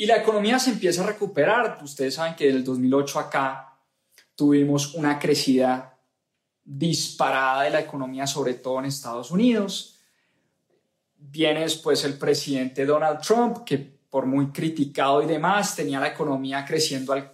[0.00, 1.80] Y la economía se empieza a recuperar.
[1.82, 3.76] Ustedes saben que del 2008 acá
[4.36, 5.98] tuvimos una crecida
[6.64, 9.96] disparada de la economía, sobre todo en Estados Unidos.
[11.16, 16.64] Viene después el presidente Donald Trump, que por muy criticado y demás, tenía la economía
[16.64, 17.32] creciendo al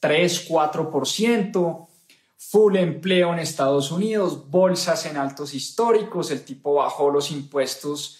[0.00, 1.86] 3, 4%,
[2.36, 8.18] full empleo en Estados Unidos, bolsas en altos históricos, el tipo bajó los impuestos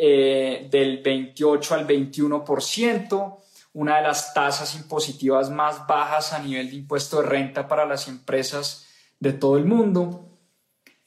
[0.00, 3.36] eh, del 28 al 21%,
[3.72, 8.06] una de las tasas impositivas más bajas a nivel de impuesto de renta para las
[8.06, 8.86] empresas
[9.18, 10.38] de todo el mundo,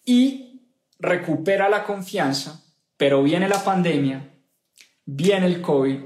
[0.04, 0.62] y
[1.00, 2.66] recupera la confianza,
[2.98, 4.30] pero viene la pandemia,
[5.06, 6.00] viene el COVID,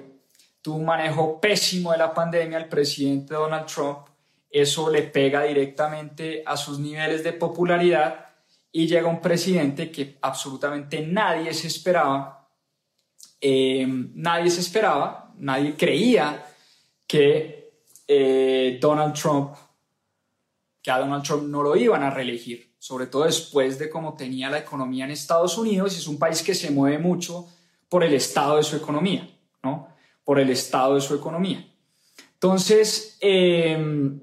[0.62, 4.08] tuvo un manejo pésimo de la pandemia el presidente Donald Trump,
[4.52, 8.28] eso le pega directamente a sus niveles de popularidad
[8.72, 12.45] y llega un presidente que absolutamente nadie se esperaba,
[13.48, 13.86] eh,
[14.16, 16.48] nadie se esperaba, nadie creía
[17.06, 19.54] que eh, Donald Trump,
[20.82, 24.50] que a Donald Trump no lo iban a reelegir, sobre todo después de cómo tenía
[24.50, 27.48] la economía en Estados Unidos, es un país que se mueve mucho
[27.88, 29.30] por el estado de su economía,
[29.62, 29.90] ¿no?
[30.24, 31.64] por el estado de su economía.
[32.34, 34.20] Entonces, em,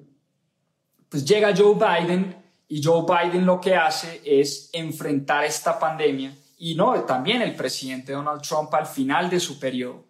[1.08, 2.34] pues llega Joe Biden
[2.66, 6.34] y Joe Biden lo que hace es enfrentar esta pandemia
[6.64, 10.04] y no, también el presidente Donald Trump al final de su periodo,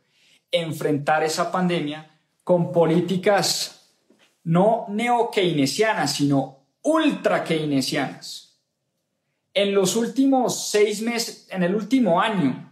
[0.50, 3.88] enfrentar esa pandemia con políticas
[4.44, 8.60] no neo-keynesianas, sino ultra-keynesianas.
[9.54, 12.70] En los últimos seis meses, en el último año,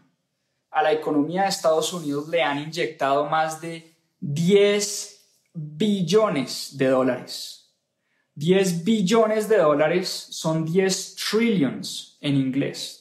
[0.70, 7.72] a la economía de Estados Unidos le han inyectado más de 10 billones de dólares.
[8.34, 12.99] 10 billones de dólares son 10 trillions en inglés.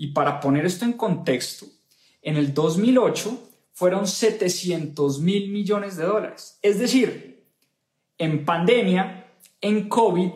[0.00, 1.66] Y para poner esto en contexto,
[2.22, 3.36] en el 2008
[3.72, 6.56] fueron 700 mil millones de dólares.
[6.62, 7.44] Es decir,
[8.16, 9.26] en pandemia,
[9.60, 10.30] en COVID,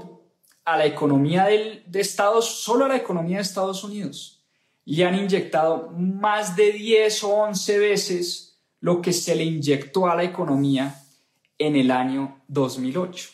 [0.64, 4.44] a la economía de Estados, solo a la economía de Estados Unidos,
[4.84, 10.16] le han inyectado más de 10 o 11 veces lo que se le inyectó a
[10.16, 11.00] la economía
[11.56, 13.30] en el año 2008.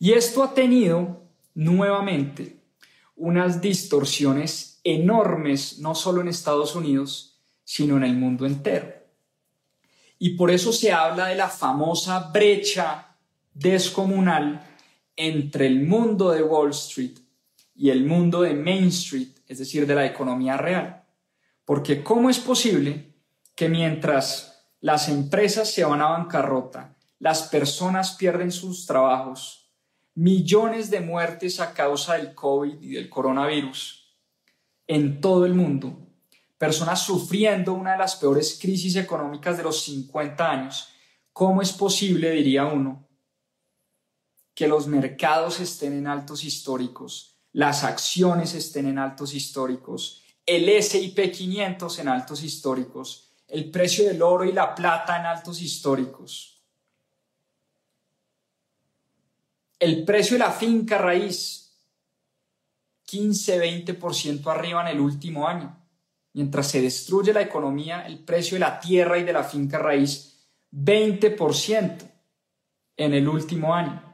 [0.00, 1.22] Y esto ha tenido
[1.54, 2.56] nuevamente
[3.14, 8.92] unas distorsiones enormes, no solo en Estados Unidos, sino en el mundo entero.
[10.18, 13.16] Y por eso se habla de la famosa brecha
[13.54, 14.66] descomunal
[15.16, 17.18] entre el mundo de Wall Street
[17.74, 21.02] y el mundo de Main Street es decir, de la economía real.
[21.64, 23.16] Porque ¿cómo es posible
[23.56, 29.72] que mientras las empresas se van a bancarrota, las personas pierden sus trabajos,
[30.14, 33.99] millones de muertes a causa del COVID y del coronavirus
[34.90, 36.08] en todo el mundo,
[36.58, 40.88] personas sufriendo una de las peores crisis económicas de los 50 años,
[41.32, 43.06] ¿cómo es posible, diría uno,
[44.52, 51.30] que los mercados estén en altos históricos, las acciones estén en altos históricos, el SIP
[51.30, 56.64] 500 en altos históricos, el precio del oro y la plata en altos históricos,
[59.78, 61.59] el precio de la finca raíz
[63.10, 65.76] 15-20% arriba en el último año.
[66.32, 70.46] Mientras se destruye la economía, el precio de la tierra y de la finca raíz
[70.72, 71.98] 20%
[72.96, 74.10] en el último año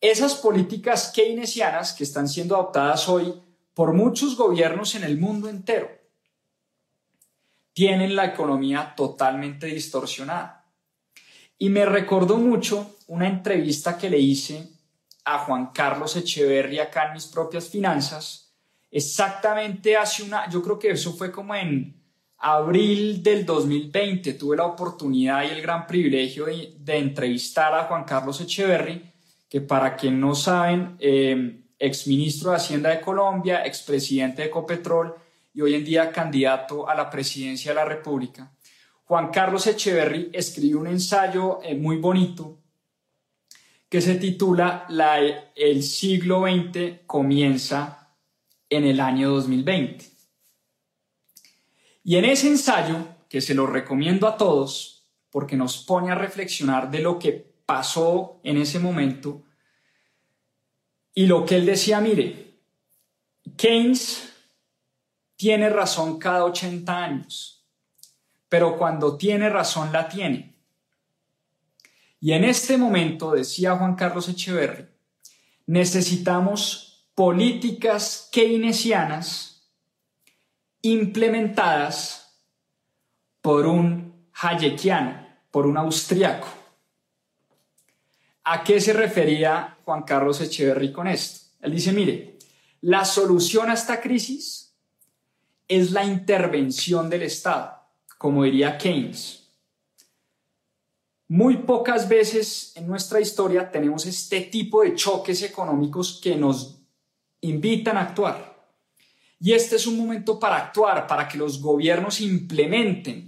[0.00, 3.34] esas políticas keynesianas que están siendo adoptadas hoy
[3.74, 5.90] por muchos gobiernos en el mundo entero
[7.72, 10.66] tienen la economía totalmente distorsionada.
[11.58, 14.68] Y me recordó mucho una entrevista que le hice
[15.28, 18.54] a Juan Carlos Echeverri acá en mis propias finanzas,
[18.90, 21.94] exactamente hace una, yo creo que eso fue como en
[22.38, 28.40] abril del 2020, tuve la oportunidad y el gran privilegio de, entrevistar a Juan Carlos
[28.40, 29.02] Echeverri,
[29.48, 35.14] que para quien no saben, eh, exministro de Hacienda de Colombia, expresidente de Ecopetrol
[35.52, 38.50] y hoy en día candidato a la presidencia de la República.
[39.04, 42.57] Juan Carlos Echeverri escribió un ensayo eh, muy bonito
[43.88, 45.18] que se titula la,
[45.54, 48.14] El siglo XX comienza
[48.68, 50.04] en el año 2020.
[52.04, 52.96] Y en ese ensayo,
[53.28, 57.32] que se lo recomiendo a todos, porque nos pone a reflexionar de lo que
[57.66, 59.42] pasó en ese momento,
[61.14, 62.60] y lo que él decía, mire,
[63.56, 64.32] Keynes
[65.36, 67.66] tiene razón cada 80 años,
[68.48, 70.57] pero cuando tiene razón la tiene.
[72.20, 74.86] Y en este momento, decía Juan Carlos Echeverri,
[75.66, 79.68] necesitamos políticas keynesianas
[80.82, 82.40] implementadas
[83.40, 86.48] por un hayekiano, por un austriaco.
[88.44, 91.50] ¿A qué se refería Juan Carlos Echeverri con esto?
[91.60, 92.38] Él dice, mire,
[92.80, 94.74] la solución a esta crisis
[95.66, 97.78] es la intervención del Estado,
[98.16, 99.37] como diría Keynes.
[101.30, 106.80] Muy pocas veces en nuestra historia tenemos este tipo de choques económicos que nos
[107.42, 108.56] invitan a actuar.
[109.38, 113.26] Y este es un momento para actuar, para que los gobiernos implementen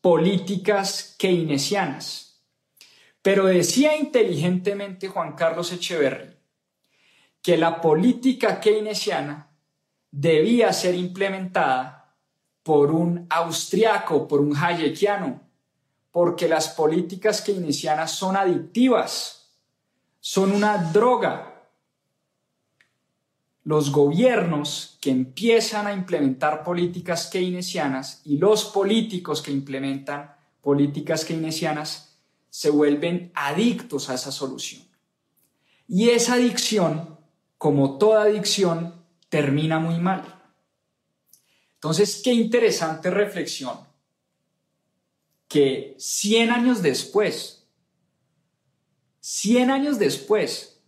[0.00, 2.40] políticas keynesianas.
[3.20, 6.34] Pero decía inteligentemente Juan Carlos Echeverry
[7.42, 9.50] que la política keynesiana
[10.10, 12.16] debía ser implementada
[12.62, 15.47] por un austriaco, por un hayekiano,
[16.10, 19.52] porque las políticas keynesianas son adictivas,
[20.20, 21.66] son una droga.
[23.64, 32.16] Los gobiernos que empiezan a implementar políticas keynesianas y los políticos que implementan políticas keynesianas
[32.48, 34.82] se vuelven adictos a esa solución.
[35.86, 37.18] Y esa adicción,
[37.58, 40.24] como toda adicción, termina muy mal.
[41.74, 43.87] Entonces, qué interesante reflexión
[45.48, 47.66] que 100 años después,
[49.20, 50.82] 100 años después,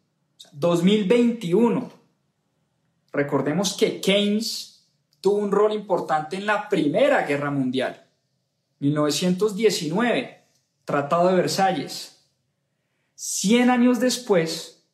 [0.53, 1.91] 2021,
[3.13, 4.87] recordemos que Keynes
[5.21, 8.07] tuvo un rol importante en la Primera Guerra Mundial,
[8.79, 10.45] 1919,
[10.85, 12.27] Tratado de Versalles.
[13.15, 14.87] 100 años después,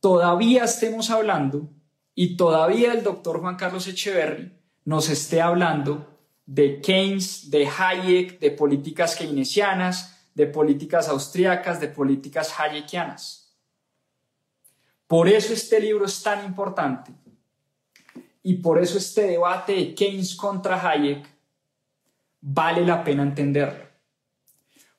[0.00, 1.68] todavía estemos hablando
[2.14, 4.52] y todavía el doctor Juan Carlos Echeverry
[4.84, 6.15] nos esté hablando
[6.46, 13.52] de Keynes, de Hayek, de políticas keynesianas, de políticas austriacas, de políticas hayekianas.
[15.06, 17.12] Por eso este libro es tan importante
[18.42, 21.26] y por eso este debate de Keynes contra Hayek
[22.40, 23.84] vale la pena entenderlo.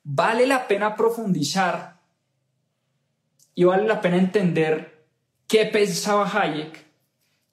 [0.04, 2.00] Vale la pena profundizar
[3.54, 5.06] y vale la pena entender
[5.48, 6.86] qué pensaba Hayek,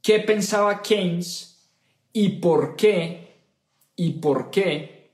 [0.02, 1.70] qué pensaba Keynes
[2.12, 3.23] y por qué
[3.96, 5.12] y por qué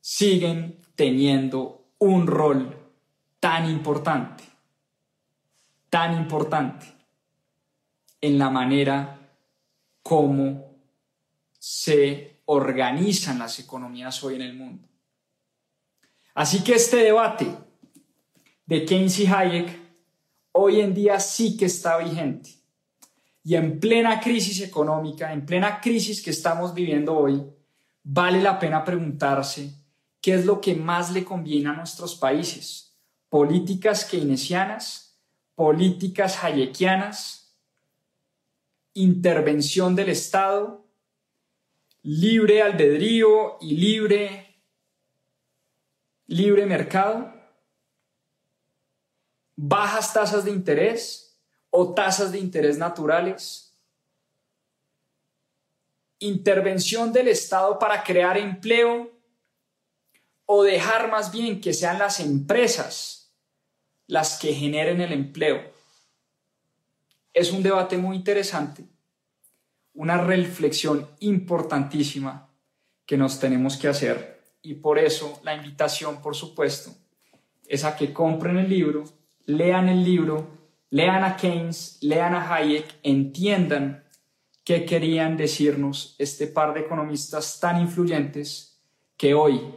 [0.00, 2.76] siguen teniendo un rol
[3.40, 4.44] tan importante,
[5.88, 6.86] tan importante
[8.20, 9.30] en la manera
[10.02, 10.78] como
[11.58, 14.88] se organizan las economías hoy en el mundo.
[16.34, 17.46] Así que este debate
[18.66, 19.84] de Keynes y Hayek
[20.52, 22.50] hoy en día sí que está vigente.
[23.44, 27.44] Y en plena crisis económica, en plena crisis que estamos viviendo hoy,
[28.02, 29.70] vale la pena preguntarse
[30.22, 32.96] qué es lo que más le conviene a nuestros países.
[33.28, 35.20] Políticas keynesianas,
[35.54, 37.54] políticas hayekianas,
[38.94, 40.86] intervención del Estado,
[42.02, 44.62] libre albedrío y libre,
[46.28, 47.30] libre mercado,
[49.54, 51.23] bajas tasas de interés
[51.76, 53.74] o tasas de interés naturales,
[56.20, 59.10] intervención del Estado para crear empleo
[60.46, 63.32] o dejar más bien que sean las empresas
[64.06, 65.72] las que generen el empleo.
[67.32, 68.84] Es un debate muy interesante,
[69.94, 72.50] una reflexión importantísima
[73.04, 76.94] que nos tenemos que hacer y por eso la invitación, por supuesto,
[77.66, 79.04] es a que compren el libro
[79.46, 80.46] lean el libro,
[80.94, 84.04] lean a Keynes, lean a Hayek, entiendan
[84.62, 88.80] qué querían decirnos este par de economistas tan influyentes
[89.16, 89.74] que hoy,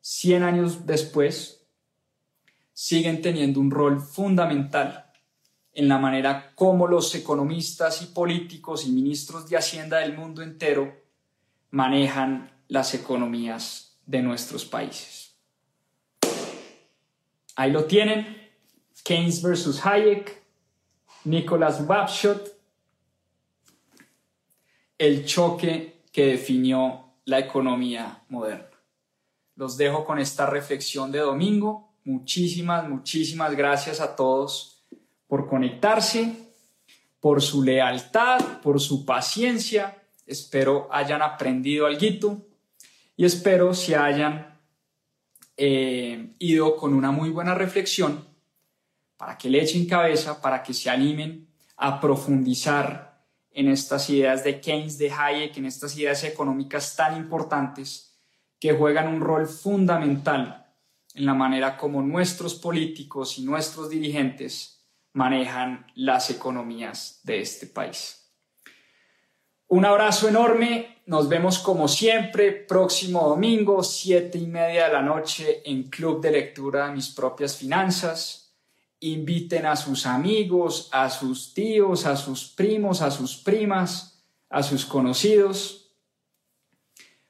[0.00, 1.66] 100 años después,
[2.72, 5.12] siguen teniendo un rol fundamental
[5.74, 10.96] en la manera como los economistas y políticos y ministros de Hacienda del mundo entero
[11.68, 15.36] manejan las economías de nuestros países.
[17.54, 18.41] Ahí lo tienen,
[19.02, 20.42] Keynes versus Hayek,
[21.24, 22.56] Nicholas Wapshot,
[24.98, 28.68] el choque que definió la economía moderna.
[29.56, 31.94] Los dejo con esta reflexión de domingo.
[32.04, 34.84] Muchísimas, muchísimas gracias a todos
[35.26, 36.34] por conectarse,
[37.20, 40.02] por su lealtad, por su paciencia.
[40.26, 42.42] Espero hayan aprendido algo
[43.16, 44.60] y espero se hayan
[45.56, 48.31] eh, ido con una muy buena reflexión
[49.22, 51.46] para que le echen cabeza, para que se animen
[51.76, 53.22] a profundizar
[53.52, 58.18] en estas ideas de Keynes, de Hayek, en estas ideas económicas tan importantes
[58.58, 60.66] que juegan un rol fundamental
[61.14, 68.28] en la manera como nuestros políticos y nuestros dirigentes manejan las economías de este país.
[69.68, 75.62] Un abrazo enorme, nos vemos como siempre próximo domingo, siete y media de la noche
[75.64, 78.41] en Club de Lectura de Mis Propias Finanzas.
[79.04, 84.84] Inviten a sus amigos, a sus tíos, a sus primos, a sus primas, a sus
[84.86, 85.90] conocidos,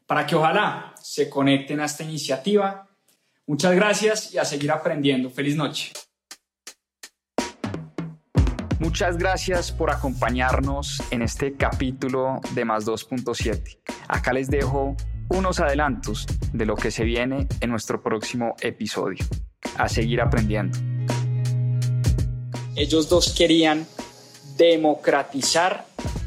[0.07, 2.89] para que ojalá se conecten a esta iniciativa.
[3.47, 5.31] Muchas gracias y a seguir aprendiendo.
[5.31, 5.93] Feliz noche.
[8.79, 13.79] Muchas gracias por acompañarnos en este capítulo de Más 2.7.
[14.09, 14.95] Acá les dejo
[15.31, 19.25] unos adelantos de lo que se viene en nuestro próximo episodio.
[19.79, 20.92] A seguir aprendiendo.
[22.75, 23.87] Ellos dos querían
[24.57, 25.87] democratizar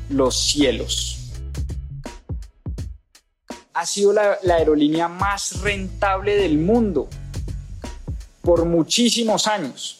[0.09, 1.31] los cielos.
[3.73, 7.09] Ha sido la, aerolínea más rentable del mundo
[8.41, 9.99] por muchísimos años